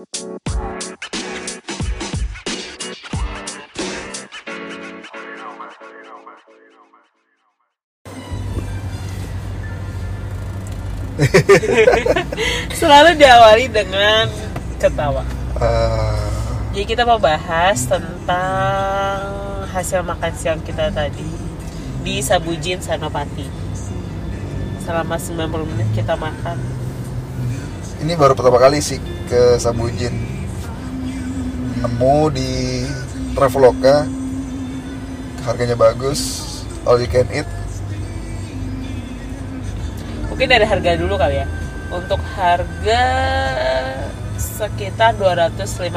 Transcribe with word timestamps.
Selalu 12.80 13.20
diawali 13.20 13.68
dengan 13.68 14.24
ketawa. 14.80 15.20
Eh, 15.60 16.16
Jadi 16.72 16.84
kita 16.88 17.04
mau 17.04 17.20
bahas 17.20 17.84
tentang 17.84 19.20
hasil 19.68 20.00
makan 20.00 20.32
siang 20.32 20.64
kita 20.64 20.88
tadi 20.88 21.28
di 22.00 22.24
Sabujin 22.24 22.80
Sanopati. 22.80 23.44
Selama 24.80 25.20
90 25.20 25.68
menit 25.76 25.92
kita 25.92 26.16
makan. 26.16 26.56
ini 28.00 28.16
baru 28.16 28.32
pertama 28.32 28.56
kali 28.56 28.80
sih 28.80 29.19
ke 29.30 29.56
Sabujin 29.56 30.10
nemu 31.78 32.16
di 32.34 32.82
Traveloka 33.32 34.04
harganya 35.46 35.78
bagus 35.78 36.20
all 36.82 36.98
you 36.98 37.06
can 37.06 37.30
eat 37.30 37.46
Mungkin 40.26 40.56
dari 40.56 40.64
harga 40.64 40.96
dulu 40.96 41.14
kali 41.14 41.36
ya. 41.36 41.46
Untuk 41.92 42.16
harga 42.32 43.02
sekitar 44.40 45.12
256.000 45.20 45.92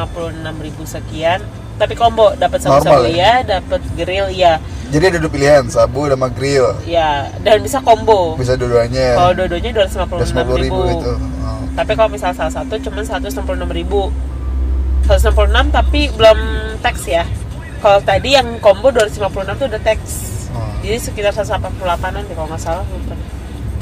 sekian. 0.83 1.39
Tapi 1.73 1.95
combo 1.95 2.35
dapat 2.35 2.59
sabu-sabu 2.59 3.07
Normal 3.07 3.09
ya, 3.09 3.39
dapat 3.41 3.79
grill 3.95 4.27
ya. 4.29 4.59
jadi 4.91 5.09
ada 5.09 5.17
dua 5.17 5.31
pilihan 5.31 5.63
sabu 5.65 6.05
sama 6.05 6.29
grill 6.29 6.69
Ya, 6.83 7.33
dan 7.41 7.63
bisa 7.63 7.81
combo. 7.81 8.37
bisa 8.37 8.53
dua-duanya 8.53 9.17
Kalau 9.17 9.31
dua-duanya 9.33 9.71
256.000 9.89 10.21
250 10.37 10.65
ribu 10.69 10.81
itu 10.91 11.11
Oh. 11.43 11.52
Tapi 11.73 11.91
kalau 11.97 12.09
misal 12.13 12.31
salah 12.37 12.53
satu 12.53 12.77
cuma 12.77 13.01
166 13.01 13.41
ribu. 13.73 14.13
166 15.09 15.73
tapi 15.73 16.07
belum 16.15 16.39
tax 16.79 16.95
ya. 17.09 17.25
Kalau 17.83 17.99
tadi 17.99 18.39
yang 18.39 18.47
combo 18.63 18.93
256 18.95 19.59
tuh 19.59 19.67
udah 19.67 19.81
tax. 19.83 19.99
Oh. 20.55 20.63
Jadi 20.79 20.97
sekitar 21.01 21.33
188an 21.35 22.23
deh 22.23 22.35
kalau 22.37 22.47
nggak 22.47 22.61
salah 22.61 22.85
lupa. 22.87 23.15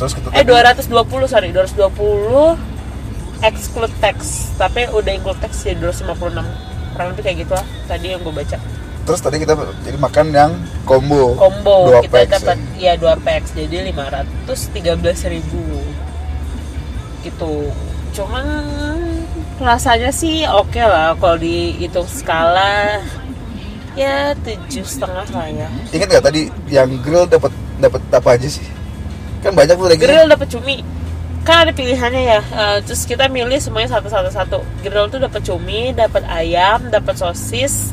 terus 0.02 0.18
kita 0.18 0.34
Eh 0.34 0.42
220 0.42 1.30
sorry 1.30 1.54
220 1.54 2.58
exclude 3.46 3.94
tax. 4.02 4.50
Tapi 4.58 4.90
udah 4.90 5.12
include 5.14 5.38
tax 5.44 5.62
jadi 5.62 5.78
256 5.78 6.72
Kurang 6.92 7.08
lebih 7.16 7.24
kayak 7.24 7.38
gitu 7.46 7.54
lah 7.54 7.66
tadi 7.86 8.08
yang 8.18 8.22
gue 8.26 8.34
baca. 8.34 8.58
Terus 9.02 9.20
tadi 9.22 9.38
kita 9.42 9.54
jadi 9.86 9.98
makan 9.98 10.26
yang 10.34 10.52
combo. 10.86 11.34
Combo 11.38 11.90
dua 11.90 12.02
kita 12.06 12.16
packs 12.26 12.34
dapat 12.42 12.58
ya. 12.78 12.94
ya 12.98 13.16
2 13.18 13.26
packs. 13.26 13.50
Jadi 13.54 13.78
513 13.94 15.34
ribu. 15.34 15.62
Gitu 17.22 17.54
cuman 18.12 18.46
rasanya 19.62 20.12
sih 20.12 20.44
oke 20.48 20.80
lah 20.80 21.16
kalau 21.18 21.38
dihitung 21.40 22.08
skala. 22.08 23.02
Ya 23.92 24.32
tujuh 24.40 24.88
setengah 24.88 25.28
lah 25.36 25.48
ya. 25.52 25.68
Ingat 25.92 26.08
nggak 26.08 26.26
tadi 26.32 26.42
yang 26.72 26.88
grill 27.04 27.28
dapat 27.28 27.52
dapat 27.76 28.00
apa 28.12 28.30
aja 28.40 28.48
sih? 28.48 28.64
Kan 29.44 29.52
banyak 29.52 29.76
tuh 29.76 29.88
lagi. 29.92 30.00
Grill 30.00 30.32
dapat 30.32 30.48
cumi. 30.48 30.80
Kan 31.44 31.68
ada 31.68 31.72
pilihannya 31.76 32.24
ya. 32.24 32.40
Eh, 32.40 32.78
terus 32.88 33.04
kita 33.04 33.28
milih 33.28 33.60
semuanya 33.60 34.00
satu 34.00 34.08
satu 34.08 34.30
satu 34.32 34.58
grill 34.80 35.12
tuh 35.12 35.20
dapat 35.20 35.42
cumi 35.44 35.92
dapat 35.92 36.24
ayam 36.32 36.88
dapat 36.88 37.20
sosis 37.20 37.92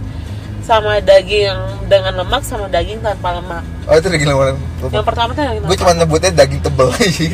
sama 0.69 1.01
daging 1.01 1.49
yang 1.49 1.61
dengan 1.89 2.13
lemak 2.15 2.45
sama 2.45 2.69
daging 2.69 3.01
tanpa 3.01 3.33
lemak. 3.33 3.65
Oh 3.89 3.97
itu 3.97 4.05
daging 4.07 4.29
lemak. 4.29 4.61
Yang 4.87 5.01
pertama 5.03 5.31
tuh 5.33 5.41
daging 5.43 5.63
gue 5.65 5.77
cuma 5.79 5.93
nyebutnya 5.95 6.31
daging 6.35 6.61
tebel 6.61 6.89
aja 6.93 7.25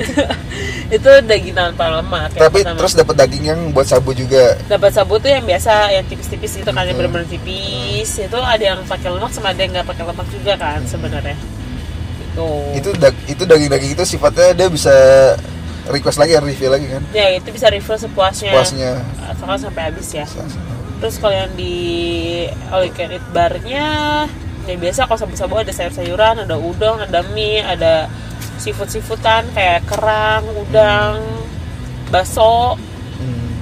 itu 0.95 1.11
daging 1.27 1.51
tanpa 1.53 1.85
lemak 1.93 2.31
tapi 2.33 2.63
pertama. 2.63 2.79
terus 2.79 2.95
dapat 2.95 3.15
daging 3.19 3.45
yang 3.45 3.61
buat 3.71 3.83
sabu 3.85 4.15
juga. 4.15 4.55
Dapat 4.65 4.91
sabu 4.93 5.19
tuh 5.19 5.29
yang 5.29 5.43
biasa 5.43 5.73
yang 5.91 6.07
tipis-tipis 6.07 6.55
itu 6.57 6.65
kan 6.65 6.79
yang 6.79 6.95
Hmm. 6.95 7.03
benar-benar 7.03 7.27
tipis 7.27 8.09
itu 8.17 8.39
ada 8.39 8.63
yang 8.65 8.79
pakai 8.85 9.11
lemak 9.11 9.31
sama 9.31 9.51
ada 9.51 9.59
yang 9.59 9.73
nggak 9.73 9.89
pakai 9.89 10.05
lemak 10.05 10.27
juga 10.31 10.53
kan 10.55 10.79
sebenarnya. 10.87 11.35
Itu 12.31 12.47
itu 12.73 12.89
dag- 12.95 13.25
itu 13.27 13.43
daging-daging 13.43 13.91
itu 13.93 14.05
sifatnya 14.07 14.55
dia 14.55 14.69
bisa 14.69 14.95
request 15.87 16.17
lagi 16.17 16.33
refill 16.37 16.71
lagi 16.71 16.87
kan? 16.87 17.03
Ya 17.11 17.35
itu 17.35 17.51
bisa 17.51 17.67
refill 17.67 17.99
sepuasnya. 17.99 18.55
Puasnya. 18.55 18.93
Asalkan 19.27 19.59
sampai 19.61 19.91
habis 19.91 20.09
ya 20.09 20.23
terus 21.05 21.21
kalau 21.21 21.37
yang 21.37 21.53
di 21.53 21.77
all 22.73 22.81
you 22.81 22.89
can 22.97 23.13
eat 23.13 23.21
barnya 23.37 24.25
ya 24.65 24.73
biasa 24.81 25.05
kalau 25.05 25.21
sabu-sabu 25.21 25.61
ada 25.61 25.69
sayur-sayuran 25.69 26.49
ada 26.49 26.57
udang 26.57 26.97
ada 26.97 27.21
mie 27.37 27.61
ada 27.61 28.09
seafood 28.57 28.89
seafoodan 28.89 29.45
kayak 29.53 29.85
kerang 29.85 30.49
udang 30.57 31.21
bakso. 32.09 32.81
Hmm. 33.21 33.53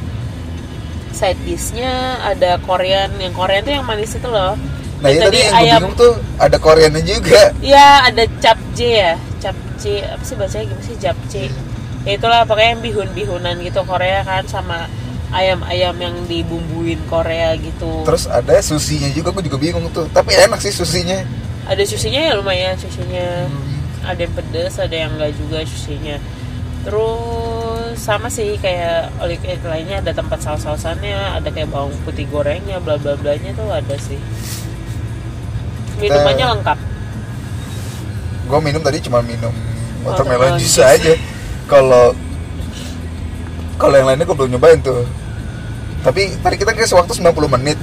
side 1.11 1.43
dishnya 1.43 2.23
ada 2.23 2.63
Korean 2.63 3.11
yang 3.19 3.35
Korean 3.35 3.67
tuh 3.67 3.75
yang 3.75 3.87
manis 3.91 4.15
itu 4.15 4.31
loh. 4.31 4.55
Nah 5.03 5.11
itu 5.11 5.27
tadi 5.27 5.39
yang 5.43 5.55
ayam. 5.59 5.79
bingung 5.83 5.99
tuh 5.99 6.15
ada 6.39 6.57
Koreannya 6.63 7.03
juga. 7.03 7.51
Ya 7.59 8.07
ada 8.07 8.23
capce 8.39 8.87
ya. 9.03 9.13
Capce 9.43 10.07
apa 10.07 10.23
sih 10.23 10.39
bahasanya 10.39 10.65
gimana 10.71 10.85
sih? 10.87 10.97
Capce 11.03 11.45
ya 12.07 12.13
itulah 12.15 12.47
pokoknya 12.47 12.79
yang 12.79 12.83
bihun 12.87 13.11
bihunan 13.19 13.59
gitu 13.67 13.83
Korea 13.83 14.23
kan 14.23 14.47
sama 14.47 14.87
ayam-ayam 15.33 15.97
yang 15.97 16.15
dibumbuin 16.29 17.01
Korea 17.09 17.57
gitu. 17.57 18.05
Terus 18.05 18.29
ada 18.29 18.61
susinya 18.61 19.09
juga 19.11 19.33
gue 19.33 19.49
juga 19.49 19.59
bingung 19.59 19.89
tuh. 19.91 20.07
Tapi 20.13 20.37
enak 20.37 20.61
sih 20.61 20.71
susinya 20.71 21.25
ada 21.63 21.83
susinya 21.87 22.21
ya 22.21 22.33
lumayan 22.35 22.75
susinya 22.75 23.47
Hmm. 23.47 23.79
ada 24.03 24.21
yang 24.27 24.35
pedes 24.35 24.75
ada 24.83 24.97
yang 24.99 25.15
enggak 25.15 25.31
juga 25.39 25.63
susinya 25.63 26.19
terus 26.83 27.95
sama 27.95 28.27
sih 28.27 28.59
kayak 28.59 29.15
oleh 29.23 29.39
lainnya 29.63 30.03
ada 30.03 30.11
tempat 30.11 30.43
saus-sausannya 30.43 31.39
ada 31.39 31.47
kayak 31.55 31.71
bawang 31.71 31.95
putih 32.03 32.27
gorengnya 32.27 32.83
bla 32.83 32.99
bla 32.99 33.15
blanya 33.15 33.55
tuh 33.55 33.71
ada 33.71 33.95
sih. 34.03 34.19
Minumannya 36.03 36.59
lengkap. 36.59 36.79
Gue 38.51 38.59
minum 38.59 38.83
tadi 38.83 38.99
cuma 38.99 39.23
minum 39.23 39.55
Watermelon 40.03 40.59
watermelon 40.59 40.59
juice 40.59 40.83
juice. 40.83 40.83
aja. 40.83 41.15
Kalau 41.71 42.11
kalau 43.79 43.95
yang 43.95 44.11
lainnya 44.11 44.27
gue 44.27 44.35
belum 44.35 44.59
nyobain 44.59 44.83
tuh 44.83 45.07
tapi 46.03 46.35
tadi 46.43 46.57
kita 46.59 46.71
kasih 46.75 46.99
waktu 46.99 47.15
90 47.19 47.55
menit. 47.59 47.79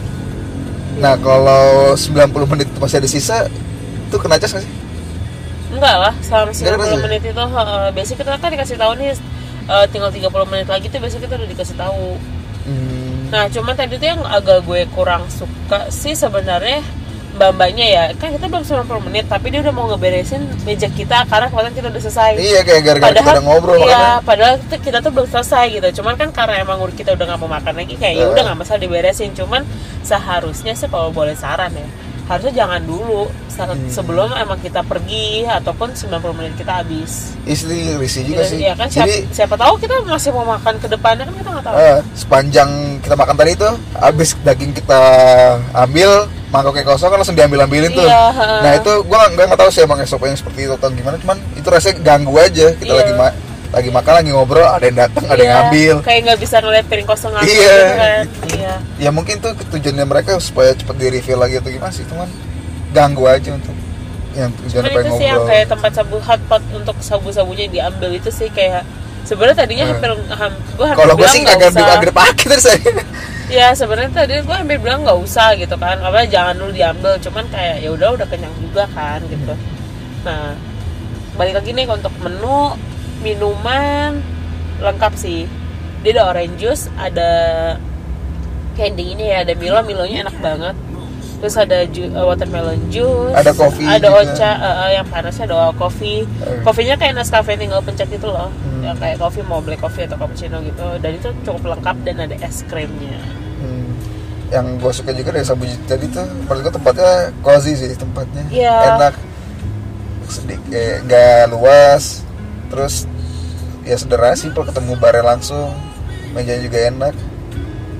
Nah 0.99 1.15
kalau 1.19 1.95
90 1.95 2.51
menit 2.51 2.67
itu 2.67 2.79
masih 2.79 2.99
ada 2.99 3.09
sisa 3.09 3.47
itu 4.09 4.15
kena 4.19 4.35
cas 4.35 4.51
nggak 4.51 4.63
sih? 4.63 4.73
Enggak 5.69 5.95
lah 5.95 6.13
selama 6.23 6.51
Enggak 6.51 6.75
90 6.75 6.87
ada 6.91 6.97
menit 7.07 7.21
itu 7.23 7.43
uh, 7.43 7.89
biasanya 7.95 8.17
kita 8.19 8.29
kan 8.41 8.51
dikasih 8.51 8.77
tahu 8.77 8.91
nih 8.99 9.09
uh, 9.69 9.85
tinggal 9.87 10.11
30 10.11 10.51
menit 10.51 10.67
lagi 10.67 10.85
tuh 10.91 10.99
biasanya 10.99 11.23
kita 11.29 11.35
udah 11.39 11.49
dikasih 11.49 11.75
tahu. 11.77 12.07
Hmm, 12.67 12.99
Nah, 13.29 13.45
cuman 13.45 13.77
tadi 13.77 14.01
tuh 14.01 14.09
yang 14.09 14.21
agak 14.25 14.65
gue 14.65 14.89
kurang 14.89 15.29
suka 15.29 15.93
sih 15.93 16.17
sebenarnya 16.17 16.81
mbak-mbaknya 17.39 17.85
ya. 17.87 18.03
Kan 18.19 18.35
kita 18.35 18.51
belum 18.51 18.63
90 18.67 19.07
menit, 19.07 19.25
tapi 19.31 19.47
dia 19.47 19.63
udah 19.63 19.71
mau 19.71 19.87
ngeberesin 19.87 20.43
meja 20.67 20.91
kita 20.91 21.23
karena 21.25 21.47
kemarin 21.47 21.71
kita 21.71 21.87
udah 21.87 22.01
selesai. 22.03 22.31
iya 22.35 22.59
kayak 22.67 22.81
gara-gara 22.83 23.15
kita 23.15 23.31
udah 23.39 23.45
ngobrol 23.47 23.75
iya, 23.79 23.85
makanya 23.87 24.13
padahal 24.27 24.55
tuh 24.67 24.79
kita 24.83 24.97
tuh 24.99 25.11
belum 25.15 25.27
selesai 25.31 25.65
gitu. 25.71 26.03
Cuman 26.03 26.19
kan 26.19 26.29
karena 26.35 26.59
emang 26.59 26.83
kita 26.91 27.15
udah 27.15 27.25
nggak 27.31 27.39
mau 27.39 27.47
makan 27.47 27.73
lagi, 27.79 27.95
kayak 27.95 28.13
ya 28.19 28.23
Iya. 28.27 28.31
udah 28.35 28.41
nggak 28.43 28.59
masalah 28.59 28.81
diberesin. 28.83 29.31
Cuman 29.31 29.63
seharusnya 30.03 30.75
sih 30.75 30.91
kalau 30.91 31.09
boleh 31.15 31.33
saran 31.39 31.71
ya, 31.71 31.87
harusnya 32.29 32.53
jangan 32.55 32.81
dulu 32.81 33.25
saat 33.49 33.73
Hmm. 33.73 33.89
sebelum 33.89 34.29
emang 34.31 34.55
kita 34.57 34.79
pergi 34.81 35.43
ataupun 35.43 35.91
90 35.91 36.31
menit 36.31 36.53
kita 36.55 36.79
habis. 36.79 37.33
istri 37.43 37.97
risih 37.97 38.23
juga 38.23 38.45
sih 38.45 38.61
Iya 38.61 38.73
kan 38.73 38.85
siapa, 38.85 39.03
jadi 39.03 39.15
siapa 39.29 39.55
tahu 39.55 39.73
kita 39.75 39.95
masih 40.05 40.29
mau 40.31 40.45
makan 40.47 40.77
ke 40.77 40.87
depannya 40.87 41.25
kan 41.25 41.33
kita 41.33 41.49
nggak 41.49 41.65
tahu. 41.65 41.75
eh, 41.75 41.99
sepanjang 42.13 42.69
kita 43.01 43.15
makan 43.15 43.35
tadi 43.35 43.51
tuh 43.55 43.73
habis 43.95 44.29
daging 44.39 44.71
kita 44.71 44.99
ambil 45.75 46.09
mangkoknya 46.47 46.83
kosong 46.83 47.09
kan 47.09 47.17
langsung 47.17 47.33
diambil 47.33 47.61
ambilin 47.61 47.89
tuh 47.91 48.05
Iya, 48.05 48.23
nah 48.61 48.71
itu 48.73 48.91
gua 49.03 49.25
nggak 49.27 49.45
nggak 49.47 49.59
tahu 49.59 49.69
sih 49.69 49.81
emang 49.83 49.99
SOP 50.01 50.23
yang 50.23 50.37
seperti 50.37 50.59
itu 50.63 50.73
atau 50.73 50.89
gimana 50.89 51.17
cuman 51.17 51.37
itu 51.53 51.67
rasanya 51.67 51.97
ganggu 51.99 52.33
aja 52.35 52.67
kita 52.73 52.85
Iya. 52.87 52.99
lagi 52.99 53.13
ma- 53.13 53.37
lagi 53.69 53.89
makan 53.89 54.13
lagi 54.17 54.29
ngobrol 54.29 54.65
ada 54.65 54.81
yang 54.81 54.97
datang 54.97 55.23
ada 55.23 55.35
yang 55.35 55.45
Iya, 55.45 55.53
ngambil. 55.61 55.95
kayak 56.01 56.19
nggak 56.25 56.39
bisa 56.39 56.55
ngeliat 56.57 56.85
piring 56.85 57.05
kosong 57.05 57.31
langsung 57.31 57.53
Iya. 57.53 57.77
gitu 57.77 57.95
kan. 57.95 58.23
Iya. 58.49 58.73
Ya 58.97 59.09
mungkin 59.09 59.35
tuh 59.37 59.53
tujuannya 59.55 60.05
mereka 60.05 60.29
supaya 60.39 60.73
cepet 60.73 60.95
di 60.95 61.07
refill 61.11 61.37
lagi 61.37 61.55
atau 61.57 61.69
gimana 61.69 61.93
sih 61.93 62.01
cuman 62.03 62.25
ganggu 62.89 63.23
aja 63.23 63.53
untuk 63.53 63.77
yang 64.33 64.49
tujuannya 64.55 64.89
cuman 64.89 65.03
itu 65.03 65.13
sih 65.15 65.27
yang 65.27 65.41
kayak 65.45 65.65
tempat 65.67 65.91
sabu 65.91 66.17
hotpot 66.17 66.63
untuk 66.71 66.97
sabu-sabunya 66.99 67.65
diambil 67.67 68.09
itu 68.09 68.29
sih 68.29 68.49
kayak 68.49 68.81
sebenarnya 69.21 69.57
tadinya 69.59 69.85
Hmm. 69.85 69.93
hampir 69.93 70.09
ham, 70.31 70.53
gue 70.73 70.85
hampir 70.85 70.97
kalau 70.97 71.13
gue 71.13 71.21
bilang 71.21 71.33
sih 71.33 71.41
nggak 71.45 71.57
agak 72.01 72.45
dari 72.49 72.61
saya 72.61 72.81
ya 73.49 73.67
sebenarnya 73.73 74.11
tadi 74.15 74.33
gue 74.41 74.55
hampir 74.55 74.77
bilang 74.77 75.01
nggak 75.01 75.19
usah 75.19 75.53
gitu 75.53 75.73
kan. 75.73 75.97
Apa 75.99 76.25
jangan 76.25 76.57
dulu 76.57 76.69
diambil 76.69 77.17
cuman 77.17 77.45
kayak 77.49 77.81
ya 77.81 77.89
udah 77.89 78.09
udah 78.13 78.25
kenyang 78.25 78.53
juga 78.57 78.89
kan 78.93 79.21
gitu. 79.25 79.53
Nah 80.25 80.53
balik 81.33 81.53
lagi 81.55 81.69
nih 81.71 81.85
untuk 81.85 82.13
menu 82.19 82.73
minuman 83.19 84.19
lengkap 84.79 85.13
sih. 85.15 85.45
Dia 85.99 86.15
ada 86.15 86.23
orange 86.31 86.55
juice 86.57 86.83
ada 86.95 87.29
candy 88.73 89.11
ini 89.13 89.29
ya 89.29 89.43
ada 89.43 89.53
Milo. 89.53 89.79
Milonya 89.83 90.23
enak 90.23 90.37
banget. 90.39 90.75
Terus 91.39 91.55
ada 91.55 91.87
ju- 91.87 92.11
uh, 92.11 92.27
watermelon 92.27 92.91
juice 92.91 93.31
Ada 93.31 93.55
kopi 93.55 93.87
ada 93.87 94.11
juga. 94.11 94.27
ocha 94.27 94.51
uh, 94.59 94.67
uh, 94.83 94.89
yang 94.91 95.07
panasnya 95.07 95.47
ada 95.47 95.71
kopi 95.71 96.27
Eh. 96.43 96.59
kopinya 96.63 96.99
kayak 96.99 97.15
Nescafe 97.15 97.55
tinggal 97.55 97.79
pencet 97.79 98.11
itu 98.11 98.27
loh. 98.27 98.51
Hmm. 98.51 98.83
yang 98.83 98.95
kayak 98.95 99.19
kopi 99.19 99.39
mau 99.43 99.59
black 99.59 99.79
coffee 99.79 100.03
atau 100.03 100.15
cappuccino 100.15 100.59
gitu. 100.59 100.83
Dan 100.99 101.11
itu 101.15 101.31
cukup 101.43 101.75
lengkap 101.75 101.95
dan 102.03 102.15
ada 102.23 102.35
es 102.39 102.63
krimnya. 102.67 103.19
Yang 104.49 104.65
gue 104.81 104.91
suka 104.91 105.11
juga 105.13 105.29
dari 105.29 105.45
Sabuji 105.45 105.77
tadi 105.85 106.09
tuh 106.09 106.25
menurut 106.25 106.59
gue 106.59 106.73
tempatnya 106.73 107.11
cozy 107.39 107.71
sih 107.77 107.91
tempatnya. 107.93 108.43
Iya. 108.51 108.75
enak. 108.97 109.13
Sedikit 110.27 110.71
eh, 110.71 110.99
nggak 111.05 111.55
luas 111.55 112.25
terus 112.69 113.05
ya 113.81 113.95
sederhana 113.95 114.33
simpel 114.33 114.63
ketemu 114.63 114.93
barnya 114.95 115.25
langsung 115.27 115.73
mejanya 116.31 116.61
juga 116.61 116.79
enak 116.85 117.13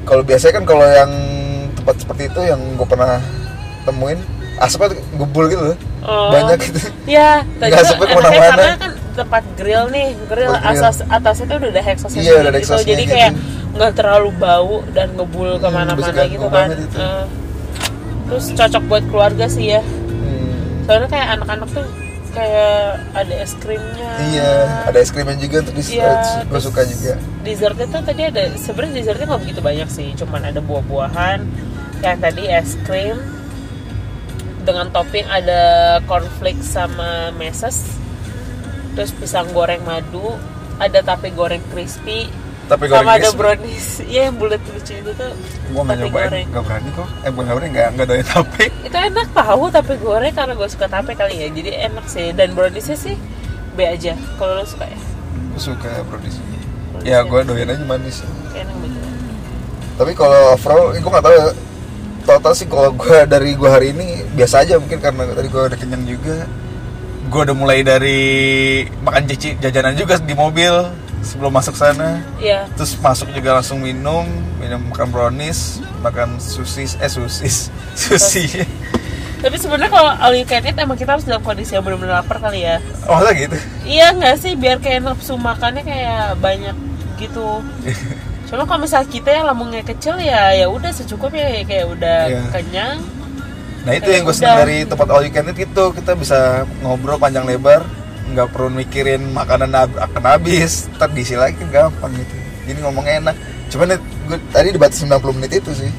kalau 0.04 0.21
biasanya 0.21 0.54
kan 0.56 0.66
kalau 0.66 0.86
yang 0.86 1.12
tempat 1.74 1.95
seperti 1.98 2.24
itu 2.25 2.42
yang 2.44 2.62
gue 2.74 2.86
pernah 2.86 3.18
temuin 3.81 4.19
asapnya 4.57 4.94
gubul 5.13 5.48
gitu 5.48 5.63
loh 5.66 5.80
Oh. 6.00 6.31
banyak 6.31 6.63
gitu 6.63 6.80
Ya, 7.04 7.44
Nggak 7.60 7.83
sempet 7.83 8.07
enaknya 8.07 8.16
ke 8.16 8.16
mana-mana. 8.16 8.48
karena 8.56 8.75
kan 8.77 8.92
tempat 9.13 9.44
grill 9.54 9.86
nih, 9.89 10.07
grill 10.25 10.48
grill. 10.50 10.71
atas 10.71 11.04
atasnya 11.04 11.45
tuh 11.45 11.56
udah 11.60 11.69
ada 11.69 11.81
exhaustnya 11.83 12.21
Iya, 12.24 12.33
udah 12.38 12.50
ada 12.50 12.60
gitu. 12.62 12.71
Jadi 12.80 13.04
gitu. 13.04 13.12
kayak 13.12 13.31
nggak 13.69 13.92
terlalu 13.94 14.30
bau 14.33 14.75
dan 14.89 15.12
ngebul 15.12 15.50
Hmm, 15.50 15.60
ke 15.60 15.68
mana-mana 15.69 16.24
gitu 16.24 16.48
kan. 16.48 16.71
banget 16.71 16.80
itu. 16.81 16.98
Eh, 16.98 17.25
terus 18.25 18.45
cocok 18.50 18.83
buat 18.86 19.04
keluarga 19.06 19.45
sih 19.45 19.66
ya. 19.69 19.81
Hmm, 19.83 20.88
Soalnya 20.88 21.07
kayak 21.10 21.27
anak-anak 21.36 21.68
tuh 21.69 21.86
kayak 22.31 23.01
ada 23.17 23.33
es 23.41 23.53
krimnya. 23.57 24.11
iya 24.31 24.51
ada 24.85 24.97
es 25.01 25.09
krimnya 25.09 25.37
juga 25.37 25.65
untuk 25.65 25.75
di 25.75 25.83
Iya, 25.97 26.45
gue 26.45 26.47
terus 26.49 26.63
suka 26.69 26.81
juga 26.85 27.13
Dessertnya 27.41 27.87
tuh 27.89 28.01
tadi 28.05 28.21
ada 28.29 28.43
sebenarnya 28.55 28.93
dessertnya 29.01 29.25
nggak 29.29 29.41
begitu 29.43 29.61
banyak 29.63 29.89
sih, 29.89 30.07
cuman 30.17 30.41
ada 30.49 30.59
buah-buahan. 30.61 31.39
Yang 31.99 32.17
tadi 32.23 32.43
es 32.47 32.71
krim 32.87 33.17
dengan 34.63 34.91
topping 34.93 35.25
ada 35.27 35.61
cornflakes 36.05 36.69
sama 36.69 37.33
meses. 37.35 37.97
Terus 38.93 39.11
pisang 39.15 39.49
goreng 39.55 39.81
madu, 39.87 40.35
ada 40.77 40.99
tape 41.01 41.31
goreng 41.33 41.63
crispy, 41.71 42.27
tapi 42.69 42.86
sama 42.86 43.18
ada 43.18 43.30
brownies. 43.33 44.06
Iya 44.06 44.30
yang 44.30 44.38
bulat 44.38 44.62
lucu 44.69 44.94
itu 44.94 45.12
tuh. 45.18 45.33
gue 45.69 45.81
nggak 45.81 45.98
nyobain 46.06 46.30
goreng. 46.30 46.45
nggak 46.54 46.63
berani 46.66 46.89
kok 46.94 47.07
eh 47.25 47.30
bukan 47.33 47.44
nggak 47.45 47.57
berani 47.57 47.69
nggak 47.74 47.88
nggak 47.98 48.07
doyan 48.10 48.27
tape 48.30 48.66
Itu 48.86 48.98
enak 48.98 49.27
tahu 49.33 49.63
tape 49.74 49.94
goreng 49.98 50.33
karena 50.38 50.54
gue 50.54 50.68
suka 50.69 50.86
tape 50.86 51.12
kali 51.18 51.36
ya. 51.42 51.48
Jadi 51.50 51.71
enak 51.89 52.06
sih 52.06 52.30
dan 52.38 52.54
browniesnya 52.54 52.98
sih 52.98 53.16
B 53.74 53.88
aja 53.89 54.13
kalau 54.38 54.62
lo 54.62 54.66
suka 54.68 54.86
ya. 54.86 55.00
gue 55.50 55.62
suka 55.62 55.89
brownies 56.06 56.38
ya 57.07 57.24
gue 57.24 57.39
doyan 57.48 57.71
aja 57.71 57.86
manis 57.88 58.21
enak 58.51 58.75
begitu. 58.83 59.07
tapi 59.95 60.12
kalau 60.13 60.51
overall 60.51 60.92
gue 60.92 61.00
nggak 61.00 61.24
tahu 61.24 61.33
ya. 61.33 61.45
total 62.27 62.54
sih 62.54 62.68
kalau 62.68 62.92
gue 62.92 63.18
dari 63.24 63.56
gue 63.56 63.69
hari 63.71 63.88
ini 63.95 64.27
biasa 64.36 64.68
aja 64.68 64.75
mungkin 64.77 65.00
karena 65.00 65.31
tadi 65.31 65.48
gue 65.48 65.62
udah 65.63 65.77
kenyang 65.80 66.04
juga 66.04 66.44
gue 67.30 67.42
udah 67.45 67.56
mulai 67.56 67.80
dari 67.88 68.21
makan 69.00 69.24
cici 69.31 69.56
jajanan 69.63 69.95
juga 69.95 70.19
di 70.19 70.36
mobil 70.36 70.92
sebelum 71.21 71.51
masuk 71.51 71.74
sana 71.74 72.24
Iya. 72.38 72.66
terus 72.74 72.95
masuk 72.95 73.30
juga 73.30 73.54
langsung 73.54 73.77
minum 73.77 74.25
minum 74.56 74.80
makan 74.86 75.07
brownies 75.10 75.77
makan 76.00 76.38
sushi 76.38 76.88
eh 76.95 77.07
sushi 77.07 77.50
sushi 78.00 78.45
Tapi 79.39 79.56
sebenarnya 79.56 79.88
kalau 79.88 80.12
all 80.19 80.36
you 80.36 80.44
can 80.44 80.60
eat 80.62 80.75
emang 80.75 80.94
kita 80.94 81.16
harus 81.16 81.24
dalam 81.24 81.39
kondisi 81.39 81.71
yang 81.71 81.80
benar-benar 81.80 82.19
lapar 82.19 82.39
kali 82.42 82.60
ya. 82.62 82.75
oh 83.06 83.16
masa 83.16 83.31
gitu 83.33 83.56
Iya 83.83 84.12
nggak 84.12 84.36
sih 84.36 84.51
biar 84.54 84.77
kayak 84.77 85.00
nafsu 85.01 85.33
makannya 85.33 85.80
kayak 85.81 86.36
banyak 86.38 86.75
gitu. 87.16 87.63
Cuma 88.51 88.68
kalau 88.68 88.83
misal 88.83 89.06
kita 89.06 89.31
yang 89.31 89.45
lambungnya 89.45 89.80
kecil 89.81 90.19
ya 90.19 90.51
ya 90.51 90.68
udah 90.68 90.92
secukupnya 90.92 91.45
ya 91.54 91.63
kayak 91.63 91.88
udah 91.88 92.19
Iya. 92.27 92.42
kenyang. 92.51 92.98
Nah 93.80 93.94
itu 93.95 94.10
yang 94.10 94.24
gue 94.24 94.36
seneng 94.36 94.60
dari 94.60 94.77
tempat 94.83 95.07
all 95.07 95.24
you 95.24 95.31
can 95.31 95.48
eat 95.48 95.60
itu 95.62 95.83
kita 95.94 96.12
bisa 96.13 96.39
ngobrol 96.81 97.16
panjang 97.16 97.48
lebar 97.48 97.80
nggak 98.29 98.49
perlu 98.49 98.69
mikirin 98.69 99.33
makanan 99.33 99.71
akan 99.75 100.23
habis 100.23 100.87
ntar 100.95 101.09
diisi 101.09 101.33
lagi 101.33 101.57
kan 101.59 101.89
gampang 101.89 102.11
gitu 102.13 102.35
jadi 102.65 102.79
ngomongnya 102.81 103.13
enak 103.21 103.35
cuman 103.69 103.97
gue 104.27 104.37
tadi 104.49 104.67
dibatasi 104.73 105.05
90 105.05 105.37
menit 105.37 105.51
itu 105.57 105.71
sih 105.73 105.91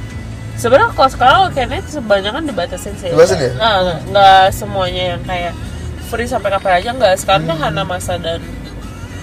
Sebenarnya 0.61 0.93
kalau 0.93 1.09
sekarang 1.09 1.41
eat 1.57 1.89
sebanyakan 1.89 2.45
dibatasin 2.45 2.93
sih. 3.01 3.09
Dibatasin 3.09 3.41
ya? 3.41 3.53
Nah, 3.57 3.75
nggak- 3.81 4.01
nggak 4.13 4.45
semuanya 4.53 5.03
yang 5.17 5.23
kayak 5.25 5.57
free 6.13 6.29
sampai 6.29 6.53
kapan 6.53 6.85
aja 6.85 6.91
nggak. 6.93 7.15
Sekarang 7.17 7.49
Hmm. 7.49 7.57
Hana 7.57 7.81
Masa 7.81 8.21
dan 8.21 8.45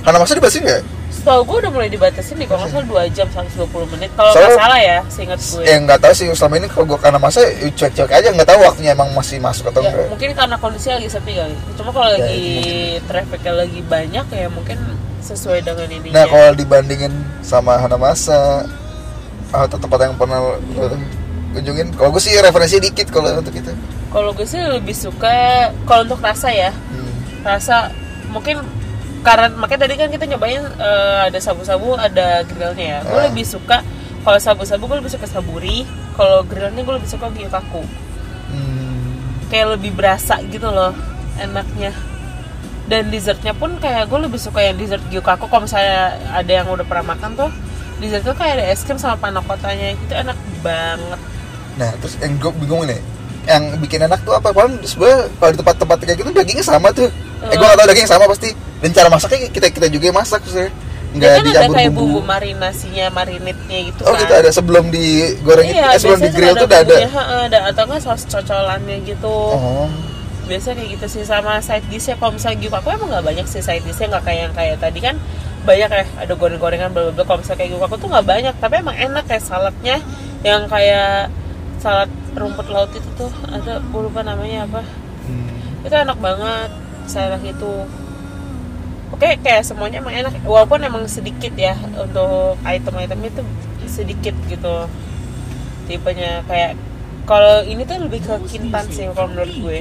karena 0.02 0.18
masa 0.18 0.34
dibatasin 0.34 0.66
nggak 0.66 0.82
setahu 1.28 1.44
gue 1.44 1.58
udah 1.68 1.72
mulai 1.76 1.90
dibatasin 1.92 2.40
nih 2.40 2.48
kalau 2.48 2.64
nggak 2.64 2.72
salah 2.72 3.04
2 3.04 3.18
jam 3.20 3.28
120 3.28 3.92
menit. 3.92 4.10
Kalau 4.16 4.32
nggak 4.32 4.56
salah 4.56 4.80
ya 4.80 4.98
seingat 5.12 5.40
gue 5.44 5.62
eh 5.68 5.78
nggak 5.84 6.00
tahu 6.00 6.14
sih 6.16 6.26
selama 6.32 6.56
ini 6.56 6.68
kalau 6.72 6.86
gue 6.88 7.00
karena 7.04 7.20
masa 7.20 7.40
ya 7.44 7.68
cuek-cuek 7.68 8.12
aja 8.16 8.28
nggak 8.32 8.48
tahu 8.48 8.60
waktunya 8.64 8.92
emang 8.96 9.12
masih 9.12 9.38
masuk 9.44 9.68
atau 9.68 9.84
ya, 9.84 9.92
enggak. 9.92 10.08
mungkin 10.08 10.30
karena 10.32 10.56
kondisinya 10.56 10.96
lagi 11.04 11.10
sepi 11.12 11.32
kali. 11.36 11.56
Cuma 11.76 11.90
kalau 11.92 12.08
Ya, 12.08 12.24
lagi 12.24 12.48
trafficnya 13.12 13.54
lagi 13.60 13.80
banyak 13.84 14.26
ya 14.32 14.48
mungkin 14.48 14.78
sesuai 15.20 15.60
dengan 15.68 15.88
ininya. 15.92 16.16
Nah 16.16 16.26
kalau 16.32 16.52
dibandingin 16.56 17.12
sama 17.44 17.76
Hanamasa 17.76 18.64
atau 19.52 19.76
tempat 19.76 20.00
yang 20.08 20.16
pernah 20.16 20.40
lo 20.40 20.56
kunjungin 21.52 21.92
kalau 22.00 22.16
gue 22.16 22.24
sih 22.24 22.40
referensi 22.40 22.80
dikit 22.80 23.12
kalau 23.12 23.36
untuk 23.36 23.52
itu. 23.52 23.76
Kalau 24.16 24.32
gue 24.32 24.48
sih 24.48 24.64
lebih 24.64 24.96
suka 24.96 25.68
kalau 25.84 26.08
untuk 26.08 26.24
rasa 26.24 26.48
ya. 26.56 26.72
Hmm. 26.72 27.12
rasa 27.44 27.92
mungkin 28.32 28.60
karena 29.20 29.48
makanya 29.52 29.82
tadi 29.84 29.94
kan 29.96 30.10
kita 30.10 30.26
nyobain 30.26 30.62
eh, 30.62 31.20
ada 31.26 31.38
sabu-sabu 31.38 31.94
ada 31.94 32.42
grillnya 32.44 32.86
ya 32.88 33.00
gue 33.02 33.18
Ah. 33.18 33.26
lebih 33.28 33.44
suka 33.44 33.82
kalau 34.22 34.38
sabu-sabu 34.38 34.84
gue 34.86 34.98
lebih 34.98 35.10
suka 35.10 35.26
saburi 35.26 35.84
kalau 36.14 36.44
grillnya 36.44 36.80
gue 36.80 36.96
lebih 36.96 37.08
suka 37.08 37.30
gyukaku 37.30 37.84
Hmm. 38.48 38.96
kayak 39.48 39.76
lebih 39.76 39.92
berasa 39.92 40.40
gitu 40.44 40.68
loh 40.68 40.96
enaknya 41.38 41.92
dan 42.86 43.08
dessertnya 43.08 43.52
pun 43.52 43.76
kayak 43.76 44.08
gue 44.08 44.20
lebih 44.22 44.38
suka 44.38 44.62
yang 44.62 44.76
dessert 44.76 45.04
gyukaku 45.06 45.46
kalau 45.46 45.64
misalnya 45.64 46.16
ada 46.32 46.48
yang 46.54 46.66
udah 46.66 46.84
pernah 46.84 47.12
makan 47.12 47.36
tuh 47.36 47.52
dessert 47.98 48.24
tuh 48.24 48.32
kayak 48.34 48.56
ada 48.56 48.66
es 48.68 48.82
krim 48.82 48.96
sama 48.96 49.18
panakotanya 49.18 49.94
itu 49.94 50.14
enak 50.14 50.36
banget 50.62 51.20
Nah, 51.76 51.94
terus 51.96 52.18
yang 52.18 52.34
gue 52.38 52.50
bingung 52.58 52.90
nih, 52.90 52.98
yang 53.46 53.62
bikin 53.78 54.02
enak 54.02 54.18
tuh 54.26 54.34
apa? 54.34 54.50
Paling 54.50 54.82
sebenarnya 54.82 55.30
kalau 55.32 55.52
di 55.52 55.58
tempat-tempat 55.62 55.98
kayak 56.02 56.18
gitu 56.18 56.30
dagingnya 56.34 56.66
sama 56.66 56.90
tuh. 56.90 57.06
Eh, 57.06 57.54
gue 57.54 57.62
gak 57.62 57.78
tau 57.78 57.86
dagingnya 57.86 58.10
sama 58.10 58.26
pasti. 58.26 58.50
Dan 58.78 58.90
cara 58.94 59.08
masaknya 59.10 59.50
kita 59.50 59.68
kita 59.74 59.88
juga 59.90 60.06
yang 60.10 60.18
masak 60.18 60.42
sih. 60.46 60.70
Nggak 61.18 61.32
Dia 61.48 61.54
kan 61.56 61.72
ada 61.72 61.76
kayak 61.80 61.92
bumbu 61.96 62.20
bumbu. 62.20 62.30
marinasinya 62.30 63.06
marinate-nya 63.16 63.80
gitu 63.90 64.02
Oh 64.04 64.12
kan 64.12 64.22
gitu 64.22 64.34
ada 64.38 64.50
sebelum 64.52 64.92
digoreng 64.92 65.66
itu, 65.72 65.80
iya, 65.80 65.96
eh, 65.96 65.98
sebelum 65.98 66.20
biasanya 66.20 66.28
di 66.28 66.36
grill 66.36 66.54
suka 66.54 66.60
tuh 66.60 66.68
udah 66.68 66.82
ada. 66.84 66.96
ada 67.48 67.60
atau 67.72 67.84
enggak 67.88 68.02
saus 68.04 68.24
cocolannya 68.28 68.98
gitu 69.08 69.38
Oh, 69.56 69.88
biasa 70.48 70.68
kayak 70.76 70.90
gitu 71.00 71.06
sih 71.08 71.24
sama 71.24 71.64
side 71.64 71.88
dish 71.92 72.12
kalau 72.20 72.36
misalnya 72.36 72.60
gyukaku 72.60 72.88
emang 72.92 73.10
nggak 73.12 73.26
banyak 73.26 73.46
sih 73.48 73.64
side 73.64 73.84
dishnya 73.88 74.16
nggak 74.16 74.24
kayak 74.28 74.40
yang 74.48 74.54
kayak 74.56 74.76
tadi 74.84 75.00
kan 75.00 75.16
banyak 75.68 75.90
ya 75.92 76.06
ada 76.24 76.34
goreng-gorengan 76.36 76.90
bla 76.96 77.12
bla 77.12 77.24
kalau 77.28 77.40
misalnya 77.44 77.60
kayak 77.60 77.72
gyukaku 77.76 77.96
tuh 78.00 78.10
nggak 78.12 78.28
banyak 78.28 78.56
tapi 78.60 78.74
emang 78.80 78.98
enak 79.00 79.24
kayak 79.28 79.44
saladnya 79.44 79.96
yang 80.44 80.64
kayak 80.72 81.28
salad 81.84 82.12
rumput 82.36 82.68
laut 82.72 82.92
itu 82.96 83.10
tuh 83.20 83.32
ada 83.52 83.84
gue 83.84 84.02
lupa 84.02 84.24
namanya 84.24 84.64
apa 84.64 84.82
hmm. 85.28 85.88
itu 85.88 85.96
enak 85.96 86.18
banget 86.20 86.70
salad 87.08 87.42
itu 87.44 87.72
oke 89.14 89.30
kayak 89.44 89.64
semuanya 89.64 90.04
emang 90.04 90.16
enak 90.16 90.34
walaupun 90.44 90.84
emang 90.84 91.04
sedikit 91.08 91.54
ya 91.56 91.76
untuk 91.96 92.60
item-item 92.68 93.20
itu 93.24 93.42
sedikit 93.88 94.36
gitu 94.52 94.88
tipenya 95.88 96.44
kayak 96.46 96.76
kalau 97.28 97.60
ini 97.68 97.84
tuh 97.84 98.00
lebih 98.08 98.24
ke 98.24 98.36
kintan 98.48 98.88
sih 98.88 99.08
kalau 99.12 99.28
menurut 99.32 99.52
gue 99.52 99.80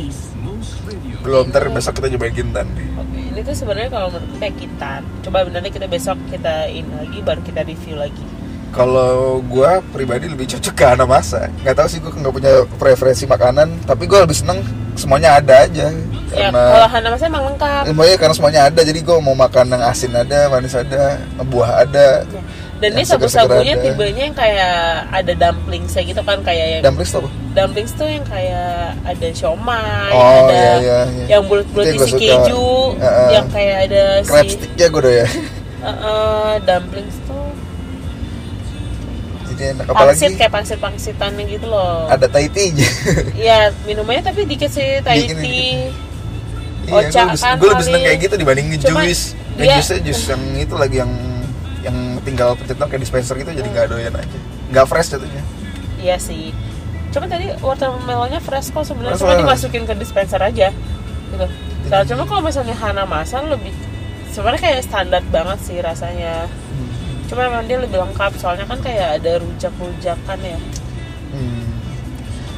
belum 1.27 1.51
ntar 1.51 1.67
besok 1.75 1.99
kita 1.99 2.15
cobain 2.15 2.31
kintan 2.31 2.67
deh. 2.79 2.87
Oke, 3.03 3.19
ini 3.19 3.41
tuh 3.43 3.55
sebenarnya 3.59 3.91
kalau 3.91 4.15
menurut 4.15 4.31
gue 4.31 4.39
kayak 4.47 4.57
kintan. 4.63 5.03
Coba 5.27 5.43
benernya 5.43 5.71
kita 5.75 5.87
besok 5.91 6.19
kita 6.31 6.71
ini 6.71 6.87
lagi, 6.87 7.19
baru 7.27 7.41
kita 7.43 7.61
review 7.67 7.99
lagi. 7.99 8.25
Kalau 8.71 9.43
gue 9.43 9.71
pribadi 9.91 10.31
lebih 10.31 10.47
cocok 10.55 10.75
ke 10.75 11.05
masa. 11.07 11.51
Nggak 11.67 11.75
tahu 11.83 11.89
sih 11.91 11.99
gue 11.99 12.13
nggak 12.15 12.35
punya 12.35 12.53
preferensi 12.79 13.27
makanan, 13.27 13.83
tapi 13.91 14.07
gue 14.07 14.19
lebih 14.23 14.39
seneng 14.39 14.63
semuanya 14.97 15.39
ada 15.39 15.55
aja. 15.69 15.87
Ya, 16.35 16.51
Karena 16.51 16.63
kalau 16.75 16.89
Hana 16.91 17.09
Masa 17.15 17.25
emang 17.31 17.45
lengkap. 17.55 17.83
Semuanya 17.87 18.17
karena 18.19 18.35
semuanya 18.35 18.61
ada, 18.69 18.81
jadi 18.83 19.01
gue 19.01 19.17
mau 19.23 19.37
makan 19.39 19.67
yang 19.73 19.83
asin 19.87 20.13
ada, 20.13 20.51
manis 20.51 20.75
ada, 20.75 21.17
buah 21.47 21.87
ada. 21.87 22.27
Ya. 22.27 22.41
Dan 22.77 22.93
ini 22.93 23.09
sabu-sabunya 23.09 23.73
tibanya 23.81 24.23
yang 24.29 24.37
kayak 24.37 24.77
ada 25.09 25.33
dumpling 25.33 25.89
saya 25.89 26.05
gitu 26.13 26.21
kan 26.21 26.45
kayak 26.45 26.67
yang 26.77 26.83
Dumplings 26.85 27.09
tuh 27.09 27.25
apa? 27.25 27.31
dumplings 27.57 27.93
tuh 27.97 28.05
yang 28.05 28.21
kayak 28.29 28.93
ada 29.01 29.27
siomay, 29.33 30.13
Oh, 30.13 30.21
ada 30.21 30.53
iya, 30.53 30.73
iya, 30.77 30.99
iya. 31.09 31.25
yang 31.25 31.43
bulat-bulat 31.49 31.97
isi 31.97 32.21
keju, 32.21 32.69
Heeh. 33.01 33.29
yang 33.33 33.47
kayak 33.49 33.77
ada 33.89 34.03
Crab 34.29 34.45
si 34.45 34.61
sticknya 34.61 34.87
gue 34.93 35.03
doyan. 35.09 35.29
Eh, 35.81 35.89
eh, 35.89 36.53
dumplings 36.69 37.17
Jadi 39.57 39.73
enak 39.73 39.85
apalagi 39.89 40.13
pangsit 40.13 40.33
kayak 40.37 40.53
pangsit-pangsitannya 40.53 41.45
gitu 41.49 41.67
loh. 41.67 42.05
ada 42.07 42.29
Thai 42.29 42.47
tea-nya. 42.47 42.85
Iya, 43.43 43.57
minumnya 43.83 44.21
tapi 44.23 44.45
dikit 44.45 44.69
sih 44.69 45.01
Thai 45.01 45.25
Dikit, 45.25 45.41
tea. 45.41 45.89
Iya, 46.87 46.93
Oca 47.03 47.09
gue 47.09 47.25
lebih, 47.27 47.41
kan 47.41 47.57
gue 47.57 47.67
lebih 47.67 47.83
seneng 47.83 48.03
kayak 48.05 48.19
gitu 48.21 48.35
dibanding 48.37 48.67
jus. 48.77 48.85
dia- 49.57 49.65
Yang 49.67 49.77
jusnya 49.81 49.99
jus 50.05 50.21
yang 50.29 50.43
itu 50.55 50.75
lagi 50.77 50.97
yang 51.01 51.13
yang 51.81 51.97
tinggal 52.21 52.53
pencet 52.53 52.77
kayak 52.77 53.01
dispenser 53.01 53.35
gitu 53.35 53.51
jadi 53.51 53.65
nggak 53.67 53.87
doyan 53.89 54.13
aja. 54.13 54.39
Nggak 54.69 54.85
fresh 54.87 55.09
jatuhnya. 55.11 55.43
Iya 55.97 56.21
sih. 56.21 56.53
Cuma 57.09 57.25
tadi 57.25 57.49
watermelonnya 57.57 58.39
fresh 58.39 58.69
kok 58.69 58.85
sebenarnya 58.85 59.17
cuma 59.17 59.33
dimasukin 59.35 59.83
ke 59.83 59.97
dispenser 59.97 60.37
aja. 60.39 60.69
Gitu. 61.27 61.47
Nah, 61.87 62.03
cuma 62.05 62.23
kalau 62.23 62.43
misalnya 62.43 62.77
Hana 62.77 63.03
Masa 63.03 63.41
lebih 63.41 63.73
sebenarnya 64.29 64.61
kayak 64.61 64.85
standar 64.85 65.23
banget 65.25 65.59
sih 65.65 65.81
rasanya. 65.81 66.45
Cuma 67.27 67.51
memang 67.51 67.67
dia 67.67 67.79
lebih 67.79 67.99
lengkap 67.99 68.33
soalnya 68.39 68.65
kan 68.65 68.79
kayak 68.79 69.19
ada 69.23 69.43
rujak-rujakan 69.43 70.39
ya. 70.41 70.59
Hmm. 71.27 71.67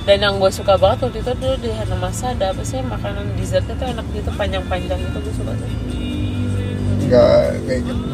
dan 0.06 0.24
yang 0.24 0.34
gue 0.40 0.48
suka 0.48 0.78
banget 0.78 1.04
waktu 1.04 1.20
itu 1.20 1.32
dulu 1.36 1.56
di 1.60 1.68
Hanamasa 1.68 2.32
ada 2.32 2.52
apa 2.54 2.62
sih 2.64 2.80
makanan 2.80 3.28
dessertnya 3.36 3.74
tuh 3.76 3.86
enak 3.90 4.06
gitu 4.16 4.30
panjang-panjang 4.38 5.00
itu 5.02 5.18
gue 5.20 5.34
suka 5.36 5.52
tuh 5.52 5.70
nggak 7.08 7.44
kayak 7.68 7.80
gitu 7.84 8.04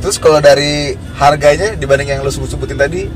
terus 0.00 0.16
kalau 0.20 0.40
dari 0.40 0.96
harganya 1.16 1.76
dibanding 1.76 2.12
yang 2.12 2.20
lu 2.20 2.32
sebut-sebutin 2.32 2.76
tadi 2.76 3.08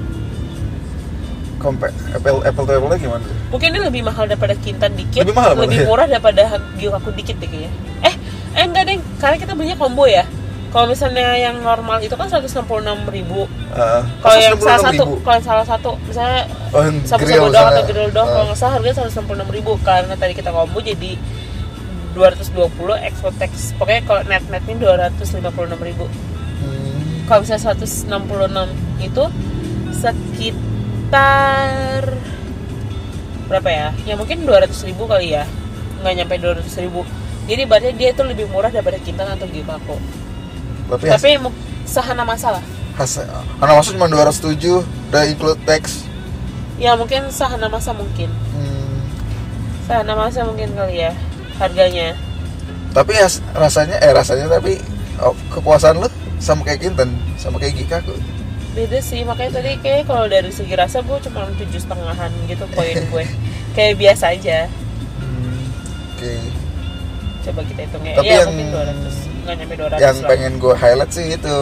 compare 1.61 1.93
apple 2.13 2.45
apple 2.45 2.65
to 2.65 2.73
apple 2.77 2.93
gimana 2.97 3.25
mungkin 3.49 3.69
ini 3.73 3.81
lebih 3.93 4.03
mahal 4.05 4.25
daripada 4.29 4.53
Kintan 4.61 4.93
dikit 4.97 5.25
Lebih 5.25 5.37
mahal 5.37 5.53
lebih 5.57 5.81
ya? 5.81 5.87
murah 5.89 6.07
daripada 6.09 6.61
Gyokaku 6.77 7.17
dikit 7.17 7.37
deh 7.41 7.49
kayaknya 7.49 7.73
eh 8.05 8.15
eh 8.57 8.65
enggak 8.65 8.85
deh 8.89 8.97
karena 9.21 9.37
kita 9.41 9.53
belinya 9.57 9.77
combo 9.81 10.05
ya 10.05 10.25
kalau 10.75 10.91
misalnya 10.91 11.39
yang 11.39 11.63
normal 11.63 12.03
itu 12.03 12.19
kan 12.19 12.27
166.000 12.27 12.67
ribu. 13.15 13.47
Uh, 13.71 14.03
kalau 14.19 14.43
yang 14.43 14.59
salah 14.59 14.91
196.000. 14.91 14.99
satu 14.99 15.23
kalau 15.23 15.39
yang 15.39 15.47
salah 15.47 15.63
satu 15.63 15.91
misalnya 16.03 16.51
oh, 16.75 16.83
sabu 17.07 17.31
sabu 17.31 17.47
doang 17.55 17.71
atau 17.71 17.87
grill 17.87 18.11
doang 18.11 18.27
kalau 18.27 18.43
Uh, 18.43 18.51
nggak 18.51 18.59
salah 18.59 18.83
harganya 18.83 19.07
166.000 19.07 19.55
ribu. 19.55 19.79
Karena 19.87 20.19
tadi 20.19 20.35
kita 20.35 20.51
combo 20.51 20.83
jadi 20.83 21.15
220 22.19 23.07
extra 23.07 23.31
tax. 23.39 23.71
Pokoknya 23.79 24.03
kalau 24.03 24.27
net 24.27 24.43
netnya 24.51 24.99
256.000 25.15 25.79
ribu. 25.79 26.11
Hmm, 26.11 27.23
kalau 27.31 27.47
misalnya 27.47 27.71
166 27.71 28.75
itu 28.99 29.25
sekitar 29.95 31.23
berapa 33.47 33.69
ya? 33.71 33.95
Ya 34.11 34.19
mungkin 34.19 34.43
200 34.43 34.75
ribu 34.91 35.07
kali 35.07 35.39
ya. 35.39 35.47
Nggak 36.03 36.15
nyampe 36.19 36.35
200 36.67 36.67
ribu. 36.83 37.07
Jadi 37.47 37.63
berarti 37.63 37.95
dia 37.95 38.11
itu 38.11 38.27
lebih 38.27 38.51
murah 38.51 38.75
daripada 38.75 38.99
Kintan 38.99 39.39
atau 39.39 39.47
Gyokaku 39.47 40.24
tapi 40.87 41.05
tapi 41.09 41.31
sahana 41.85 42.23
masalah. 42.23 42.63
karena 43.59 43.73
masuk 43.75 43.93
cuma 43.95 44.07
207 44.07 44.85
udah 45.11 45.23
include 45.27 45.61
tax. 45.65 46.07
Ya 46.77 46.95
mungkin 46.95 47.27
sahana 47.29 47.67
masa 47.67 47.91
mungkin. 47.91 48.31
Hmm, 48.53 48.99
sahana 49.85 50.15
masa 50.15 50.43
mungkin 50.43 50.71
kali 50.73 51.03
ya 51.03 51.11
harganya. 51.57 52.15
Tapi 52.91 53.15
has- 53.15 53.43
rasanya 53.53 53.99
eh 53.99 54.11
rasanya 54.11 54.47
tapi 54.49 54.79
oh, 55.19 55.35
kepuasan 55.51 55.99
lu 55.99 56.07
sama 56.39 56.63
kayak 56.63 56.83
Kinten 56.83 57.11
sama 57.35 57.59
kayak 57.59 57.75
Gika 57.75 57.99
kok. 58.01 58.15
Beda 58.75 58.99
sih 58.99 59.23
makanya 59.23 59.63
tadi 59.63 59.79
kayak 59.79 60.07
kalau 60.07 60.27
dari 60.27 60.51
segi 60.51 60.75
rasa 60.75 60.99
gue 60.99 61.19
cuma 61.23 61.47
tujuh 61.55 61.79
setengahan 61.79 62.31
gitu 62.47 62.67
poin 62.75 62.95
gue 62.95 63.25
kayak 63.79 63.99
biasa 63.99 64.35
aja. 64.35 64.67
Hmm, 65.19 65.63
oke. 66.15 66.33
Coba 67.43 67.61
kita 67.67 67.81
hitung 67.87 68.03
ya. 68.03 68.15
Tapi 68.15 68.27
ya 68.27 68.35
yang- 68.39 68.49
mungkin 68.51 68.67
200 68.71 69.24
nggak 69.45 69.57
nyampe 69.61 69.75
200 69.77 70.01
yang 70.01 70.17
lah. 70.17 70.29
pengen 70.29 70.53
gue 70.57 70.75
highlight 70.75 71.13
sih 71.13 71.27
itu 71.31 71.57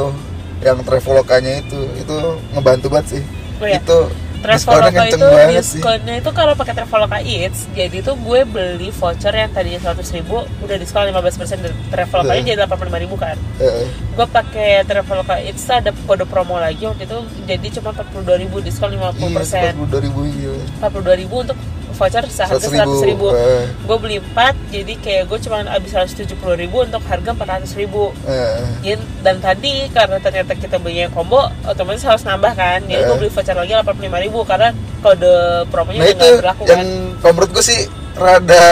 yang 0.62 0.78
travelokanya 0.80 1.52
itu 1.58 1.80
itu 1.98 2.16
ngebantu 2.54 2.86
banget 2.86 3.06
sih. 3.18 3.22
Oh 3.58 3.66
ya, 3.66 3.78
itu 3.78 3.98
Traveloka 4.42 5.06
itu 5.06 5.22
diskonnya 5.54 6.18
itu 6.18 6.30
kalau 6.34 6.58
pakai 6.58 6.74
Traveloka 6.74 7.22
Eats 7.22 7.70
jadi 7.78 8.02
tuh 8.02 8.18
gue 8.18 8.42
beli 8.42 8.90
voucher 8.90 9.30
yang 9.30 9.54
tadinya 9.54 9.94
100 9.94 10.02
ribu 10.18 10.42
udah 10.58 10.76
diskon 10.82 11.06
15% 11.06 11.62
dari 11.62 11.74
Traveloka 11.86 12.34
Iya. 12.34 12.42
jadi 12.42 12.66
85 12.66 13.02
ribu 13.06 13.14
kan. 13.14 13.38
Eh, 13.62 13.86
gue 13.86 14.26
pakai 14.26 14.82
Traveloka 14.82 15.38
Eats 15.38 15.62
ada 15.70 15.94
kode 15.94 16.26
promo 16.26 16.58
lagi 16.58 16.82
waktu 16.82 17.06
itu 17.06 17.18
jadi 17.46 17.66
cuma 17.78 17.94
42 17.94 18.42
ribu 18.42 18.58
diskon 18.58 18.90
50% 18.90 19.22
iya 19.62 19.70
42 19.78 20.06
ribu 20.10 20.20
iya. 20.26 20.54
42 20.82 21.22
ribu 21.22 21.34
untuk 21.46 21.58
voucher 21.92 22.24
seharga 22.26 22.58
100 22.58 23.04
ribu, 23.04 23.30
eh, 23.30 23.64
gue 23.68 23.96
beli 23.96 24.16
4 24.18 24.56
jadi 24.68 24.92
kayak 24.98 25.22
gue 25.26 25.38
cuma 25.40 25.62
habis 25.64 25.90
170 25.90 26.32
ribu 26.54 26.82
untuk 26.82 27.02
harga 27.04 27.30
400 27.30 27.72
ribu. 27.74 28.10
Eh, 28.24 28.60
Ya, 28.82 28.94
dan 29.20 29.38
tadi 29.38 29.86
karena 29.88 30.18
ternyata 30.18 30.52
kita 30.52 30.76
belinya 30.76 31.06
combo 31.08 31.38
otomatis 31.62 32.02
harus 32.02 32.22
nambah 32.22 32.52
kan. 32.52 32.82
Jadi 32.82 33.00
gue 33.00 33.14
Eh. 33.14 33.18
beli 33.18 33.30
voucher 33.30 33.54
lagi 33.54 33.72
85 33.72 34.18
ribu 34.18 34.42
karena 34.42 34.68
kode 34.98 35.34
promonya 35.68 35.98
nah 35.98 36.06
udah 36.06 36.14
nggak 36.16 36.40
berlaku 36.40 36.62
yang 36.64 36.78
kan. 36.78 36.88
kalau 37.18 37.32
menurut 37.34 37.50
gue 37.52 37.64
sih 37.64 37.80
rada 38.14 38.66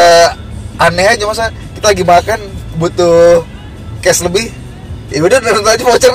aneh 0.78 1.06
aja 1.10 1.24
masa 1.26 1.44
kita 1.74 1.90
lagi 1.90 2.04
makan 2.04 2.38
butuh 2.76 3.42
cash 4.00 4.22
lebih. 4.22 4.48
Ya 5.10 5.20
udah 5.20 5.38
nonton 5.38 5.66
aja 5.66 5.82
voucher. 5.82 6.10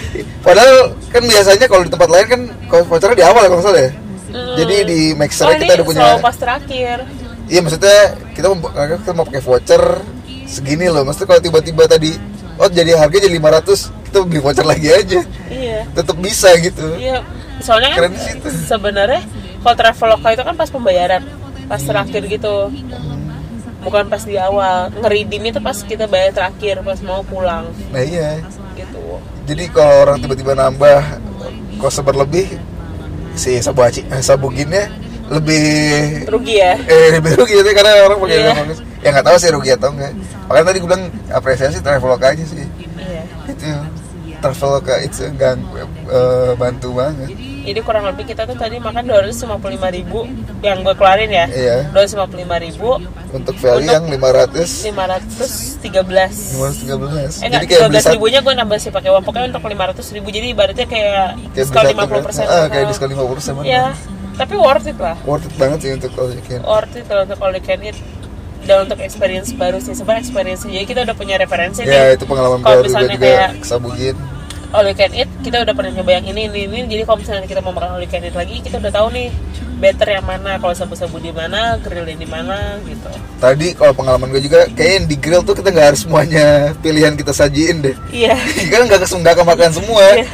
Padahal 0.46 0.96
kan 1.08 1.22
biasanya 1.22 1.66
kalau 1.68 1.82
di 1.84 1.92
tempat 1.92 2.08
lain 2.08 2.26
kan 2.26 2.40
vouchernya 2.68 3.16
di 3.16 3.24
awal 3.24 3.44
kalau 3.44 3.60
nggak 3.60 3.66
salah 3.68 3.82
ya 3.84 3.90
Jadi 4.32 4.74
di 4.84 5.00
Maxer 5.16 5.46
oh, 5.48 5.54
kita 5.56 5.72
udah 5.80 5.86
punya 5.86 6.06
pas 6.20 6.36
terakhir. 6.36 6.96
Iya 7.48 7.60
maksudnya 7.64 7.98
kita 8.36 8.46
mau, 8.52 8.68
kita 8.68 9.12
mau 9.16 9.24
pakai 9.24 9.42
voucher 9.42 9.82
segini 10.44 10.86
loh. 10.92 11.02
Maksudnya 11.08 11.28
kalau 11.32 11.42
tiba-tiba 11.42 11.82
tadi 11.88 12.12
oh 12.58 12.68
jadi 12.68 12.98
harga 12.98 13.16
jadi 13.22 13.38
500 13.40 14.08
kita 14.08 14.16
beli 14.24 14.40
voucher 14.40 14.66
lagi 14.68 14.88
aja. 14.92 15.20
iya. 15.48 15.80
Tetap 15.96 16.16
bisa 16.20 16.52
gitu. 16.60 16.96
iya. 17.00 17.24
Soalnya 17.64 17.96
kan 17.96 18.12
sebenarnya 18.68 19.22
kalau 19.64 19.74
traveloka 19.74 20.28
itu 20.30 20.42
kan 20.44 20.54
pas 20.54 20.70
pembayaran 20.70 21.22
pas 21.68 21.80
terakhir 21.80 22.22
gitu. 22.28 22.72
Bukan 23.78 24.10
pas 24.12 24.22
di 24.26 24.36
awal. 24.36 24.92
Ngeridim 24.92 25.48
itu 25.48 25.60
pas 25.64 25.76
kita 25.80 26.04
bayar 26.04 26.36
terakhir 26.36 26.84
pas 26.84 27.00
mau 27.00 27.24
pulang. 27.24 27.72
Nah 27.88 28.02
iya. 28.04 28.44
gitu. 28.76 29.18
Jadi 29.48 29.64
kalau 29.72 30.04
orang 30.04 30.20
tiba-tiba 30.20 30.52
nambah 30.52 31.00
cost 31.80 32.02
berlebih 32.04 32.58
si 33.38 33.62
sabu 33.62 33.80
aci, 33.86 34.02
eh, 34.10 34.20
sabu 34.20 34.50
ginnya 34.50 34.90
lebih 35.30 35.64
rugi 36.28 36.58
ya? 36.58 36.74
Eh 36.88 37.16
lebih 37.16 37.38
rugi 37.38 37.54
gitu 37.62 37.70
karena 37.72 38.04
orang 38.04 38.18
pakai 38.18 38.38
yeah. 38.42 38.56
ya 39.04 39.08
nggak 39.14 39.26
tahu 39.30 39.36
sih 39.38 39.50
rugi 39.54 39.70
atau 39.76 39.94
enggak 39.94 40.12
makanya 40.48 40.66
tadi 40.72 40.78
gue 40.82 40.88
bilang 40.88 41.04
apresiasi 41.30 41.78
traveloka 41.78 42.26
aja 42.32 42.44
sih. 42.44 42.66
Iya. 42.98 43.22
Itu 43.46 43.68
traveloka 44.42 44.94
itu 45.04 45.22
gang 45.36 45.60
eh, 46.10 46.52
bantu 46.58 46.88
banget 46.98 47.30
jadi 47.68 47.80
kurang 47.84 48.04
lebih 48.08 48.24
kita 48.24 48.42
tuh 48.48 48.56
tadi 48.56 48.80
makan 48.80 49.04
255 49.04 49.96
ribu 49.96 50.24
yang 50.64 50.80
gue 50.80 50.94
keluarin 50.96 51.30
ya. 51.30 51.46
Iya. 51.52 51.76
255 51.92 52.64
ribu. 52.64 52.90
Untuk 53.28 53.54
value 53.60 53.84
Untuk- 53.84 53.94
yang 53.94 54.04
500 54.08 54.88
513 54.88 56.56
513 56.56 57.44
eh 57.44 57.48
jadi 57.52 57.66
kayak 57.68 57.80
beli 57.92 58.00
13 58.00 58.04
satu 58.08 58.16
ribunya 58.16 58.40
gue 58.40 58.54
nambah 58.56 58.78
sih 58.80 58.90
pakai 58.90 59.08
uang. 59.12 59.24
Pokoknya 59.24 59.46
untuk 59.52 59.64
500 59.68 60.16
ribu. 60.16 60.28
Jadi 60.32 60.46
ibaratnya 60.56 60.86
kayak 60.88 61.36
kayak 61.38 61.54
diskon 61.54 61.82
beli 61.84 61.94
satu 61.94 62.02
50 62.04 62.08
kan? 62.08 62.22
persen. 62.24 62.44
Ah, 62.48 62.66
kayak 62.66 62.84
diskon 62.88 63.08
50 63.12 63.36
persen 63.36 63.52
ya 63.62 63.84
tapi 64.38 64.54
worth 64.54 64.86
it 64.86 64.98
lah. 65.02 65.18
Worth 65.26 65.50
it 65.50 65.54
banget 65.58 65.78
sih 65.82 65.90
untuk 65.98 66.14
all 66.14 66.30
you 66.30 66.44
can 66.46 66.62
worth 66.62 66.94
it 66.94 67.10
lah 67.10 67.26
untuk 67.26 67.38
all 67.42 67.52
you 67.52 67.60
can 67.60 67.82
eat. 67.82 67.98
Dan 68.62 68.86
untuk 68.86 69.02
experience 69.02 69.50
baru 69.50 69.82
sih. 69.82 69.98
Sebenarnya 69.98 70.22
experience 70.22 70.62
jadi 70.62 70.86
kita 70.86 71.00
udah 71.02 71.16
punya 71.18 71.34
referensi 71.42 71.82
ya 71.82 72.14
nih. 72.14 72.22
itu 72.22 72.24
pengalaman 72.24 72.62
kalau 72.62 72.78
baru 72.78 72.86
misalnya 72.86 73.10
juga 73.18 73.26
kayak 73.26 73.50
kesabugin 73.66 74.16
all 74.68 74.84
you 74.84 74.92
can 74.92 75.10
eat 75.16 75.28
kita 75.40 75.64
udah 75.64 75.72
pernah 75.72 75.92
nyoba 75.92 76.10
yang 76.20 76.26
ini 76.28 76.42
ini 76.46 76.60
ini. 76.68 76.78
Jadi 76.86 77.02
kalau 77.04 77.18
misalnya 77.20 77.46
kita 77.48 77.60
mau 77.60 77.72
makan 77.72 77.96
all 77.96 78.02
you 78.04 78.10
can 78.10 78.20
eat 78.20 78.36
lagi 78.36 78.60
kita 78.60 78.76
udah 78.76 78.92
tahu 78.92 79.08
nih 79.12 79.28
better 79.78 80.08
yang 80.10 80.26
mana 80.26 80.58
kalau 80.58 80.74
sabu-sabu 80.74 81.22
di 81.22 81.30
mana 81.30 81.78
grillnya 81.78 82.18
di 82.18 82.26
mana 82.28 82.76
gitu. 82.84 83.08
Tadi 83.38 83.72
kalau 83.72 83.94
pengalaman 83.94 84.28
gue 84.34 84.42
juga 84.42 84.66
kayak 84.74 84.92
yang 85.00 85.06
di 85.06 85.16
grill 85.16 85.42
tuh 85.46 85.54
kita 85.54 85.70
nggak 85.70 85.86
harus 85.94 86.02
semuanya 86.02 86.74
pilihan 86.82 87.14
kita 87.14 87.30
sajiin 87.30 87.80
deh. 87.80 87.96
Iya. 88.10 88.34
Kan 88.68 88.90
nggak 88.90 89.00
kesem 89.06 89.22
nggak 89.22 89.46
makan 89.46 89.70
semua. 89.72 90.04
Iya. 90.18 90.26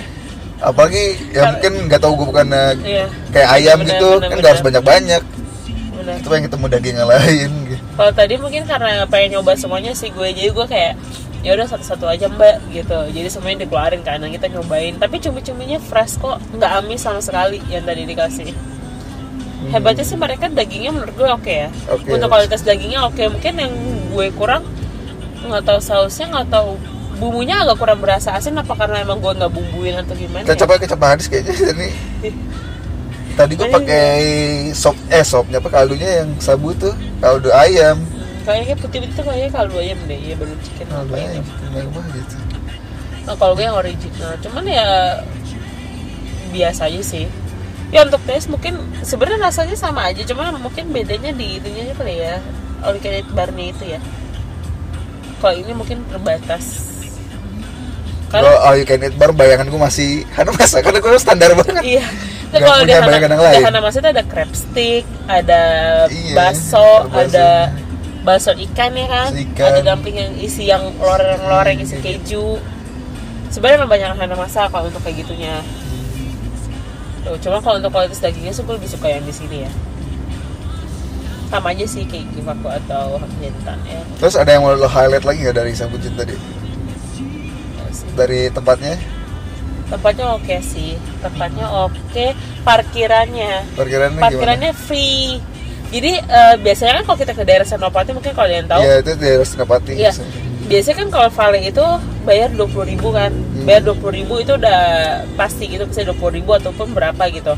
apalagi 0.64 1.04
ya 1.36 1.52
mungkin 1.52 1.72
nggak 1.92 2.00
tahu 2.00 2.12
gue 2.16 2.26
bukan 2.32 2.46
eh, 2.48 2.72
Iya. 2.80 3.06
kayak 3.36 3.48
ayam 3.52 3.78
Benar, 3.84 3.90
gitu 3.92 4.08
benar, 4.16 4.28
kan 4.32 4.36
nggak 4.40 4.52
harus 4.56 4.64
banyak 4.64 4.82
banyak 4.86 5.22
benar. 5.92 6.14
Itu 6.16 6.28
pengen 6.32 6.44
ketemu 6.48 6.64
daging 6.72 6.96
yang 6.96 7.10
lain 7.10 7.50
gitu. 7.68 7.82
kalau 7.94 8.12
tadi 8.16 8.34
mungkin 8.40 8.62
karena 8.64 8.90
pengen 9.04 9.28
nyoba 9.36 9.52
semuanya 9.60 9.92
sih 9.92 10.08
gue 10.08 10.28
jadi 10.32 10.48
gue 10.56 10.66
kayak 10.66 10.92
ya 11.44 11.52
udah 11.52 11.68
satu-satu 11.68 12.08
aja 12.08 12.26
mbak 12.32 12.72
gitu. 12.72 12.98
Jadi 13.12 13.28
semuanya 13.28 13.68
dikeluarin 13.68 14.00
karena 14.00 14.26
kita 14.32 14.48
nyobain. 14.48 14.96
Tapi 14.96 15.20
cumi-cuminya 15.20 15.76
fresh 15.78 16.16
kok 16.16 16.40
nggak 16.56 16.72
amis 16.80 17.04
sama 17.04 17.20
sekali 17.20 17.60
yang 17.68 17.84
tadi 17.84 18.08
dikasih. 18.08 18.50
Hebatnya 19.68 20.04
sih 20.04 20.16
mereka 20.16 20.48
dagingnya 20.48 20.92
menurut 20.92 21.14
gue 21.14 21.28
oke 21.28 21.52
ya. 21.52 21.68
Oke. 21.92 22.08
untuk 22.08 22.32
kualitas 22.32 22.64
dagingnya 22.64 23.04
oke. 23.04 23.20
Mungkin 23.28 23.52
yang 23.60 23.72
gue 24.08 24.26
kurang 24.32 24.64
nggak 25.44 25.64
tahu 25.68 25.80
sausnya 25.84 26.32
nggak 26.32 26.48
tahu 26.48 26.80
bumbunya 27.20 27.62
agak 27.62 27.76
kurang 27.78 28.00
berasa 28.02 28.34
asin 28.34 28.58
apa 28.58 28.74
karena 28.74 29.04
emang 29.04 29.22
gue 29.22 29.32
nggak 29.32 29.52
bumbuin 29.52 29.94
atau 30.02 30.16
gimana 30.18 30.42
ya? 30.42 30.56
kecapnya 30.56 30.78
kecap 30.82 30.98
manis 30.98 31.26
kayaknya 31.30 31.54
ini 31.70 31.88
tadi 33.38 33.52
gue 33.54 33.68
pakai 33.70 34.18
sop 34.74 34.96
eh 35.10 35.22
sopnya 35.22 35.58
apa 35.62 35.70
kaldunya 35.70 36.22
yang 36.22 36.30
sabu 36.42 36.74
tuh 36.74 36.94
kaldu 37.22 37.50
ayam 37.54 38.02
kayaknya 38.44 38.76
putih-putih 38.76 39.14
tuh 39.16 39.24
kayaknya 39.24 39.50
kaldu 39.50 39.76
ayam 39.80 39.98
deh 40.04 40.20
ya 40.20 40.34
baru 40.36 40.54
chicken 40.60 40.86
kaldu 40.88 41.12
ayam 41.16 41.44
mewah 41.72 42.06
gitu 42.12 42.36
Nah, 43.24 43.34
kalau 43.40 43.56
gue 43.56 43.64
yang 43.64 43.76
original, 43.76 44.36
cuman 44.44 44.64
ya 44.68 44.88
biasa 46.52 46.92
aja 46.92 47.00
sih. 47.00 47.24
Ya 47.88 48.04
untuk 48.04 48.20
taste 48.28 48.52
mungkin 48.52 48.76
sebenarnya 49.00 49.48
rasanya 49.48 49.76
sama 49.80 50.12
aja, 50.12 50.20
cuman 50.28 50.60
mungkin 50.60 50.92
bedanya 50.92 51.32
di 51.32 51.56
itunya 51.56 51.88
aja 51.88 51.94
kali 51.96 52.14
ya. 52.20 52.36
All 52.84 53.00
can 53.00 53.24
barnya 53.32 53.72
itu 53.72 53.84
ya. 53.96 54.00
Kalau 55.40 55.56
ini 55.56 55.72
mungkin 55.72 56.04
terbatas. 56.08 56.92
kalau 58.34 58.50
all 58.66 58.74
you 58.74 58.82
can 58.82 58.98
eat 58.98 59.14
bar 59.14 59.30
bayangan 59.30 59.70
gue 59.70 59.78
masih 59.78 60.26
Hana 60.34 60.50
masa 60.58 60.82
karena 60.82 60.98
gue 60.98 61.22
standar 61.22 61.54
banget 61.54 61.86
iya. 61.86 62.04
Tapi 62.50 62.66
kalau 62.66 62.82
di 62.82 62.90
Hana, 62.90 63.06
di. 63.06 63.62
Hana 63.62 63.78
itu 63.78 64.10
ada 64.10 64.24
crab 64.26 64.50
stick, 64.50 65.06
ada 65.30 65.62
Iya, 66.10 66.34
bakso, 66.34 67.06
ada 67.14 67.70
bakso. 68.25 68.50
ikan 68.57 68.97
ya 68.97 69.07
kan, 69.07 69.31
ikan. 69.37 69.69
ada 69.71 69.81
dumpling 69.85 70.16
yang 70.16 70.33
isi 70.40 70.66
yang 70.66 70.83
loreng-loreng 70.97 71.78
isi 71.85 72.00
keju. 72.00 72.59
Sebenarnya 73.52 73.87
banyak 73.87 74.19
Hana 74.19 74.35
Masa 74.35 74.66
kalau 74.66 74.90
untuk 74.90 75.04
kayak 75.04 75.23
gitunya. 75.23 75.62
Tuh, 77.23 77.38
cuma 77.40 77.62
kalau 77.62 77.78
untuk 77.78 77.93
kualitas 77.95 78.19
dagingnya 78.19 78.52
sih 78.52 78.64
gue 78.66 78.75
lebih 78.75 78.90
suka 78.90 79.07
yang 79.09 79.25
di 79.25 79.33
sini 79.33 79.64
ya. 79.64 79.71
Sama 81.49 81.71
aja 81.71 81.87
sih 81.87 82.02
kayak 82.02 82.26
Givaku 82.35 82.66
atau 82.66 83.23
Jantan 83.38 83.78
ya. 83.87 84.02
Terus 84.19 84.35
ada 84.35 84.50
yang 84.50 84.66
mau 84.66 84.75
lo 84.75 84.90
highlight 84.90 85.23
lagi 85.23 85.38
nggak 85.47 85.57
dari 85.57 85.71
Sabucin 85.71 86.19
tadi? 86.19 86.35
Dari 88.19 88.50
tempatnya? 88.50 88.99
Tempatnya 89.88 90.26
oke 90.35 90.57
sih, 90.64 90.99
tempatnya 91.23 91.66
oke. 91.71 92.26
Parkirannya, 92.64 93.76
Parkirannya, 93.76 94.21
parkirannya 94.25 94.73
free. 94.73 95.53
Jadi 95.94 96.12
eh, 96.18 96.54
biasanya 96.58 96.92
kan 96.92 97.04
kalau 97.04 97.18
kita 97.20 97.32
ke 97.32 97.42
daerah 97.42 97.62
Senopati 97.64 98.10
mungkin 98.10 98.32
kalau 98.32 98.46
ada 98.46 98.56
yang 98.56 98.66
tahu, 98.66 98.82
Iya 98.82 98.94
itu 98.98 99.10
di 99.12 99.22
daerah 99.22 99.46
Senopati. 99.46 99.92
Iya. 99.94 100.12
biasanya 100.64 100.96
kan 100.96 101.08
kalau 101.10 101.28
Vale 101.30 101.58
itu 101.62 101.84
bayar 102.22 102.48
20.000 102.50 102.88
ribu 102.88 103.08
kan, 103.10 103.28
Hmm. 103.30 103.64
bayar 103.64 103.84
20.000 103.84 104.08
ribu 104.10 104.34
itu 104.38 104.52
udah 104.54 104.80
pasti 105.34 105.68
gitu, 105.68 105.84
bisa 105.84 106.00
20.000 106.02 106.32
ribu 106.32 106.50
ataupun 106.52 106.88
berapa 106.90 107.20
gitu. 107.28 107.52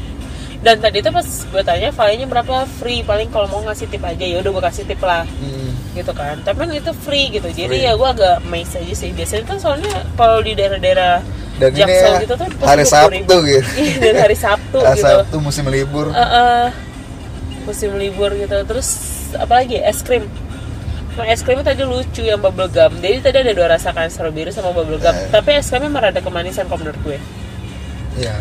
Dan 0.59 0.83
tadi 0.83 0.99
itu 0.99 1.09
pas 1.09 1.23
gue 1.23 1.63
tanya 1.63 1.89
Vale-nya 1.89 2.27
berapa 2.27 2.55
free, 2.75 3.01
paling 3.01 3.31
kalau 3.31 3.47
mau 3.47 3.63
ngasih 3.63 3.87
tip 3.87 4.03
aja 4.03 4.21
ya 4.21 4.37
udah 4.37 4.51
gue 4.51 4.65
kasih 4.65 4.85
tip 4.85 4.99
lah 5.01 5.23
Hmm. 5.23 5.71
gitu 5.95 6.11
kan. 6.11 6.35
Tapi 6.43 6.57
kan 6.59 6.71
itu 6.75 6.91
free 6.99 7.31
gitu, 7.31 7.47
jadi 7.49 7.71
Free. 7.71 7.87
ya 7.87 7.93
gue 7.95 8.09
agak 8.11 8.35
amazed 8.43 8.75
aja 8.77 8.95
sih. 8.97 9.11
Biasanya 9.13 9.45
kan 9.47 9.57
soalnya 9.57 9.87
kalau 10.13 10.43
di 10.43 10.53
daerah-daerah 10.53 11.23
Dan 11.57 11.71
ini 11.73 11.79
Jaksel 11.79 12.11
ya, 12.11 12.19
gitu 12.21 12.35
tuh 12.35 12.49
hari 12.61 12.83
20.000. 12.83 12.91
Sabtu 12.91 13.35
gitu. 13.47 13.69
Iya, 13.79 13.95
dan 14.03 14.15
hari 14.19 14.37
Sabtu 14.37 14.79
gitu. 14.83 14.99
Sabtu 15.01 15.37
musim 15.39 15.65
libur. 15.67 16.11
Eh, 16.11 16.19
eh, 16.19 16.65
musim 17.67 17.91
libur 17.99 18.31
gitu. 18.39 18.57
Terus 18.65 18.89
apalagi 19.35 19.83
es 19.83 20.01
krim. 20.07 20.25
Nah, 21.17 21.25
es 21.27 21.41
krimnya 21.41 21.73
tadi 21.73 21.83
lucu 21.83 22.23
yang 22.23 22.39
bubble 22.39 22.69
gum. 22.69 22.93
Jadi 23.01 23.25
tadi 23.25 23.37
ada 23.41 23.53
dua 23.57 23.69
rasa 23.73 23.91
kan 23.91 24.07
strawberry 24.13 24.53
sama 24.53 24.71
bubble 24.71 25.01
gum. 25.01 25.17
Eh. 25.17 25.33
Tapi 25.33 25.59
es 25.59 25.67
krimnya 25.67 25.91
merada 25.91 26.21
kemanisan 26.21 26.69
kalau 26.71 26.85
menurut 26.85 27.01
gue. 27.03 27.19
Iya. 28.21 28.37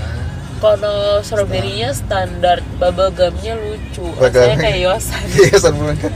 Kalau 0.59 1.19
strawberry-nya 1.23 1.95
standar, 1.95 2.59
bubble 2.79 3.11
gumnya 3.15 3.55
lucu. 3.55 4.05
Rasanya 4.19 4.57
kayak 4.59 4.79
yosan. 4.83 5.23
Iya, 5.41 5.57
sama 5.59 5.91
kan. 5.95 6.13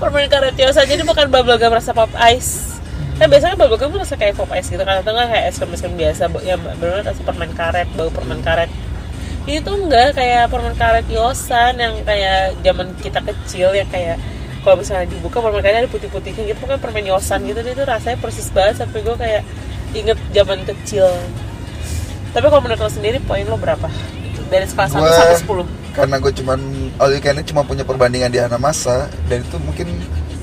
Permen 0.00 0.28
karet 0.28 0.56
yosan. 0.56 0.84
Jadi 0.88 1.02
bukan 1.04 1.26
bubble 1.32 1.56
gum 1.56 1.72
rasa 1.72 1.96
pop 1.96 2.12
ice. 2.20 2.78
Nah 3.18 3.26
biasanya 3.26 3.58
bubble 3.58 3.80
gum 3.80 3.96
rasa 3.96 4.14
kayak 4.14 4.38
pop 4.38 4.50
ice 4.54 4.68
gitu 4.70 4.84
kan 4.84 5.02
atau 5.02 5.10
kayak 5.10 5.50
es 5.50 5.56
krim 5.58 5.74
es 5.74 5.80
krim 5.82 5.96
biasa 5.98 6.30
yang 6.46 6.60
benar 6.62 7.02
rasa 7.02 7.20
permen 7.26 7.50
karet 7.50 7.88
bau 7.98 8.12
permen 8.14 8.38
karet 8.46 8.70
ini 9.48 9.64
tuh 9.64 9.80
enggak 9.80 10.12
kayak 10.12 10.52
permen 10.52 10.76
karet 10.76 11.08
yosan 11.08 11.80
yang 11.80 11.96
kayak 12.04 12.52
zaman 12.60 12.92
kita 13.00 13.20
kecil 13.24 13.72
yang 13.72 13.88
kayak 13.88 14.20
kalau 14.60 14.76
misalnya 14.76 15.08
dibuka 15.08 15.40
permen 15.40 15.64
karetnya 15.64 15.88
ada 15.88 15.90
putih-putihnya 15.90 16.52
gitu 16.52 16.58
pokoknya 16.60 16.80
permen 16.84 17.04
yosan 17.08 17.48
gitu. 17.48 17.64
Dia 17.64 17.72
tuh 17.72 17.86
rasanya 17.88 18.16
persis 18.20 18.52
banget 18.52 18.84
sampai 18.84 19.00
gue 19.00 19.16
kayak 19.16 19.42
inget 19.96 20.18
zaman 20.36 20.60
kecil. 20.68 21.08
Tapi 22.36 22.44
kalau 22.44 22.60
menurut 22.60 22.76
lo 22.84 22.90
sendiri 22.92 23.16
poin 23.24 23.48
lo 23.48 23.56
berapa? 23.56 23.88
Dari 24.48 24.68
skala 24.68 24.88
1 24.88 25.00
Gua- 25.00 25.12
sampai 25.12 25.40
10 25.40 25.64
Karena 25.92 26.16
gue 26.20 26.32
cuman 26.32 26.60
all 27.00 27.10
you 27.10 27.18
can 27.18 27.36
eat 27.36 27.48
cuma 27.48 27.64
punya 27.64 27.82
perbandingan 27.82 28.30
di 28.30 28.38
Hanamasa 28.38 29.08
dan 29.26 29.42
itu 29.42 29.56
mungkin 29.58 29.88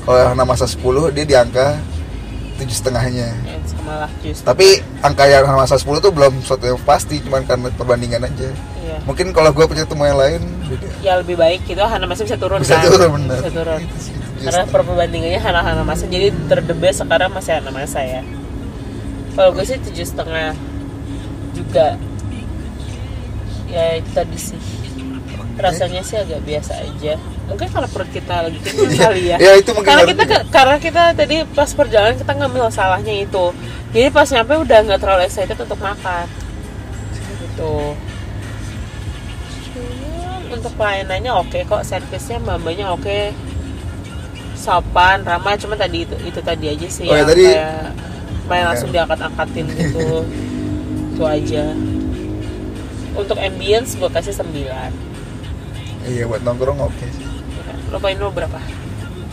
kalau 0.03 0.33
Hanamasa 0.33 0.65
10 0.65 1.09
dia 1.09 1.25
di 1.25 1.31
angka 1.31 1.77
tujuh 2.55 2.71
setengahnya. 2.74 3.29
ya, 3.38 3.55
sama 3.65 3.93
lah 4.00 4.12
jus 4.19 4.39
Tapi 4.39 4.67
angka 5.00 5.25
yang 5.25 5.43
Hanamasa 5.43 5.75
10 5.75 6.00
tuh 6.00 6.09
belum 6.09 6.39
sesuatu 6.39 6.65
yang 6.65 6.79
pasti, 6.81 7.19
cuman 7.19 7.43
karena 7.43 7.67
perbandingan 7.69 8.24
aja. 8.24 8.50
iya 8.79 8.97
Mungkin 9.03 9.31
kalau 9.31 9.51
gue 9.51 9.65
punya 9.65 9.83
temu 9.83 10.03
yang 10.03 10.15
lain 10.15 10.39
beda. 10.65 10.88
ya 11.00 11.13
lebih 11.19 11.35
baik 11.35 11.63
gitu 11.63 11.77
Hana 11.77 12.03
masih 12.03 12.24
bisa 12.24 12.35
turun 12.35 12.57
Bisa 12.57 12.75
kan 12.75 12.88
turun 12.88 13.09
benar. 13.19 13.38
bisa 13.38 13.51
turun 13.51 13.79
Itu 13.79 13.97
sih, 14.00 14.13
tujuh 14.13 14.39
karena 14.41 14.51
setengah. 14.62 14.74
perbandingannya 14.74 15.39
Hana 15.39 15.62
Hana 15.62 15.83
masa 15.83 16.03
jadi 16.05 16.27
terdebes 16.45 16.95
sekarang 16.97 17.29
masih 17.29 17.51
Hana 17.53 17.69
masa 17.69 18.00
ya 18.00 18.21
kalau 19.31 19.51
gue 19.51 19.63
sih 19.63 19.75
tujuh 19.81 20.05
setengah 20.05 20.55
juga 21.51 22.00
ya 23.67 23.95
itu 23.95 24.09
tadi 24.09 24.38
sih 24.38 24.59
rasanya 25.55 26.01
sih 26.01 26.15
agak 26.15 26.39
biasa 26.41 26.74
aja 26.77 27.19
mungkin 27.46 27.68
karena 27.68 27.88
perut 27.88 28.10
kita 28.10 28.36
lagi 28.42 28.58
kenyang 28.64 28.90
Iya, 28.90 29.00
kali 29.00 29.22
ya. 29.24 29.38
Ya, 29.38 29.51
itu 29.55 29.70
mungkin 29.70 29.88
karena 29.88 30.03
kita 30.05 30.24
juga. 30.24 30.34
ke- 30.36 30.46
karena 30.50 30.75
kita 30.77 31.03
tadi 31.14 31.36
pas 31.48 31.70
perjalanan 31.72 32.16
kita 32.16 32.31
ngambil 32.34 32.64
salahnya 32.70 33.14
itu. 33.16 33.46
Jadi 33.90 34.08
pas 34.10 34.27
nyampe 34.27 34.53
udah 34.58 34.77
nggak 34.81 35.00
terlalu 35.00 35.22
excited 35.24 35.55
untuk 35.55 35.79
makan. 35.79 36.25
Gitu. 37.40 37.74
Untuk 40.48 40.72
pelayanannya 40.74 41.31
oke 41.36 41.60
kok 41.64 41.81
servisnya 41.81 42.38
mbak-mbaknya 42.40 42.88
oke. 42.90 43.20
Sopan 44.55 45.22
ramah 45.22 45.53
cuma 45.55 45.75
tadi 45.75 46.01
itu 46.01 46.16
itu 46.24 46.40
tadi 46.40 46.66
aja 46.68 46.88
sih 46.88 47.05
Oh, 47.05 47.14
ya, 47.14 47.24
tadi- 47.24 47.46
kayak 47.46 47.92
main 48.46 48.66
langsung 48.66 48.90
diangkat-angkatin 48.90 49.66
gitu. 49.70 50.24
Itu 51.12 51.24
aja. 51.24 51.66
Untuk 53.14 53.38
ambience 53.38 53.96
gue 53.96 54.10
kasih 54.10 54.36
9 54.36 54.92
Iya 56.05 56.24
buat 56.25 56.42
nongkrong 56.42 56.77
oke 56.81 57.05
sih. 57.10 57.24
Lo 57.87 57.98
poin 57.98 58.15
lo 58.15 58.29
berapa? 58.29 58.59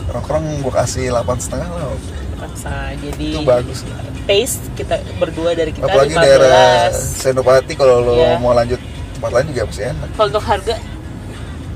Nongkrong 0.09 0.61
gue 0.61 0.73
kasih 0.73 1.09
8 1.09 1.25
setengah 1.39 1.69
lah. 1.69 1.89
Paksa 2.37 2.91
jadi 2.99 3.27
Itu 3.33 3.41
bagus 3.43 3.79
lah. 3.83 4.03
taste 4.23 4.63
kita 4.73 4.99
berdua 5.15 5.51
dari 5.51 5.71
kita 5.71 5.83
Apalagi 5.83 6.15
15 6.15 6.21
daerah 6.21 6.91
Senopati 6.91 7.73
kalau 7.73 7.99
lo 7.99 8.13
Iya. 8.15 8.35
mau 8.37 8.51
lanjut 8.51 8.79
tempat 9.13 9.31
lain 9.31 9.45
juga 9.49 9.61
pasti 9.65 9.83
enak. 9.83 10.07
kalau 10.13 10.27
untuk 10.29 10.43
harga 10.43 10.75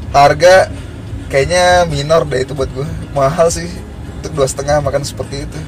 Harga 0.09 0.55
kayaknya 1.27 1.63
minor 1.85 2.23
deh 2.23 2.41
itu 2.41 2.51
buat 2.51 2.71
gue. 2.71 2.87
Mahal 3.11 3.47
sih 3.47 3.67
untuk 4.17 4.31
dua 4.33 4.47
setengah 4.47 4.79
makan 4.79 5.03
seperti 5.03 5.43
itu. 5.43 5.59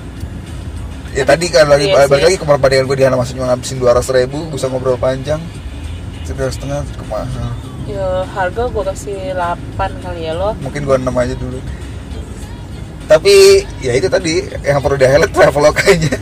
Ya 1.12 1.26
tadi 1.26 1.50
kan 1.50 1.68
lagi 1.68 1.90
Iya 1.90 2.06
balik 2.06 2.24
lagi 2.24 2.38
ke 2.38 2.46
perbandingan 2.46 2.86
gue 2.86 2.96
di 2.96 3.04
Hana 3.04 3.18
cuma 3.20 3.46
ngabisin 3.48 3.78
dua 3.78 3.92
ratus 3.92 4.10
ribu 4.10 4.48
bisa 4.48 4.68
ngobrol 4.68 4.96
panjang. 4.96 5.42
Dua 6.24 6.48
setengah 6.48 6.86
cukup 6.94 7.08
mahal. 7.18 7.52
ya 7.84 8.22
harga 8.24 8.70
gue 8.70 8.84
kasih 8.86 9.18
8 9.34 9.59
kali 9.80 10.22
ya 10.22 10.34
lo 10.34 10.52
Mungkin 10.60 10.82
gue 10.84 10.96
enam 10.98 11.16
aja 11.16 11.32
dulu. 11.34 11.60
Tapi 13.06 13.34
ya 13.80 13.92
itu 13.92 14.06
tadi 14.06 14.34
yang 14.62 14.78
perlu 14.80 14.94
di 14.94 15.04
highlight 15.04 15.32
traveloganya. 15.32 16.14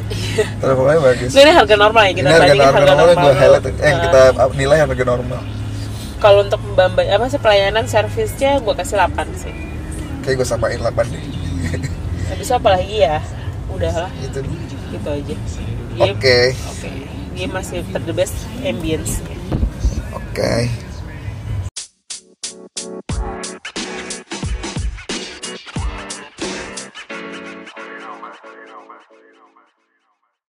Traveloganya 0.58 1.02
bagus. 1.04 1.32
ini 1.34 1.50
harga 1.50 1.76
normal 1.76 2.04
ya 2.04 2.14
kita 2.14 2.22
Ini 2.22 2.30
harga, 2.30 2.46
bandingin 2.46 2.70
harga 2.70 2.94
normal 2.96 3.26
dulu. 3.26 3.36
highlight 3.36 3.66
eh, 3.66 3.74
yang 3.82 3.82
Nah, 3.92 4.04
kita 4.06 4.22
nilai 4.54 4.78
harga 4.80 5.04
normal. 5.04 5.42
kalau 6.18 6.40
untuk 6.42 6.58
mbak 6.68 6.98
apa 7.04 7.26
sih 7.28 7.38
pelayanan 7.38 7.86
servisnya 7.86 8.58
gue 8.58 8.74
kasih 8.74 8.98
8 8.98 9.14
sih 9.38 9.54
Kayak 10.20 10.36
gue 10.36 10.48
samain 10.48 10.78
8 10.78 10.90
deh. 11.08 11.22
habis 12.28 12.42
itu 12.44 12.54
apa 12.54 12.70
lagi 12.72 12.96
ya 13.00 13.22
udah 13.68 13.94
lah 14.00 14.12
itu. 14.20 14.40
gitu 14.90 15.08
aja 15.08 15.36
Oke. 15.36 15.38
Dia- 15.94 16.14
oke 16.14 16.90
dia 17.34 17.48
masih 17.48 17.86
ter 17.88 18.02
the 18.02 18.14
best 18.14 18.34
ambience 18.62 19.22
Oke. 20.12 20.70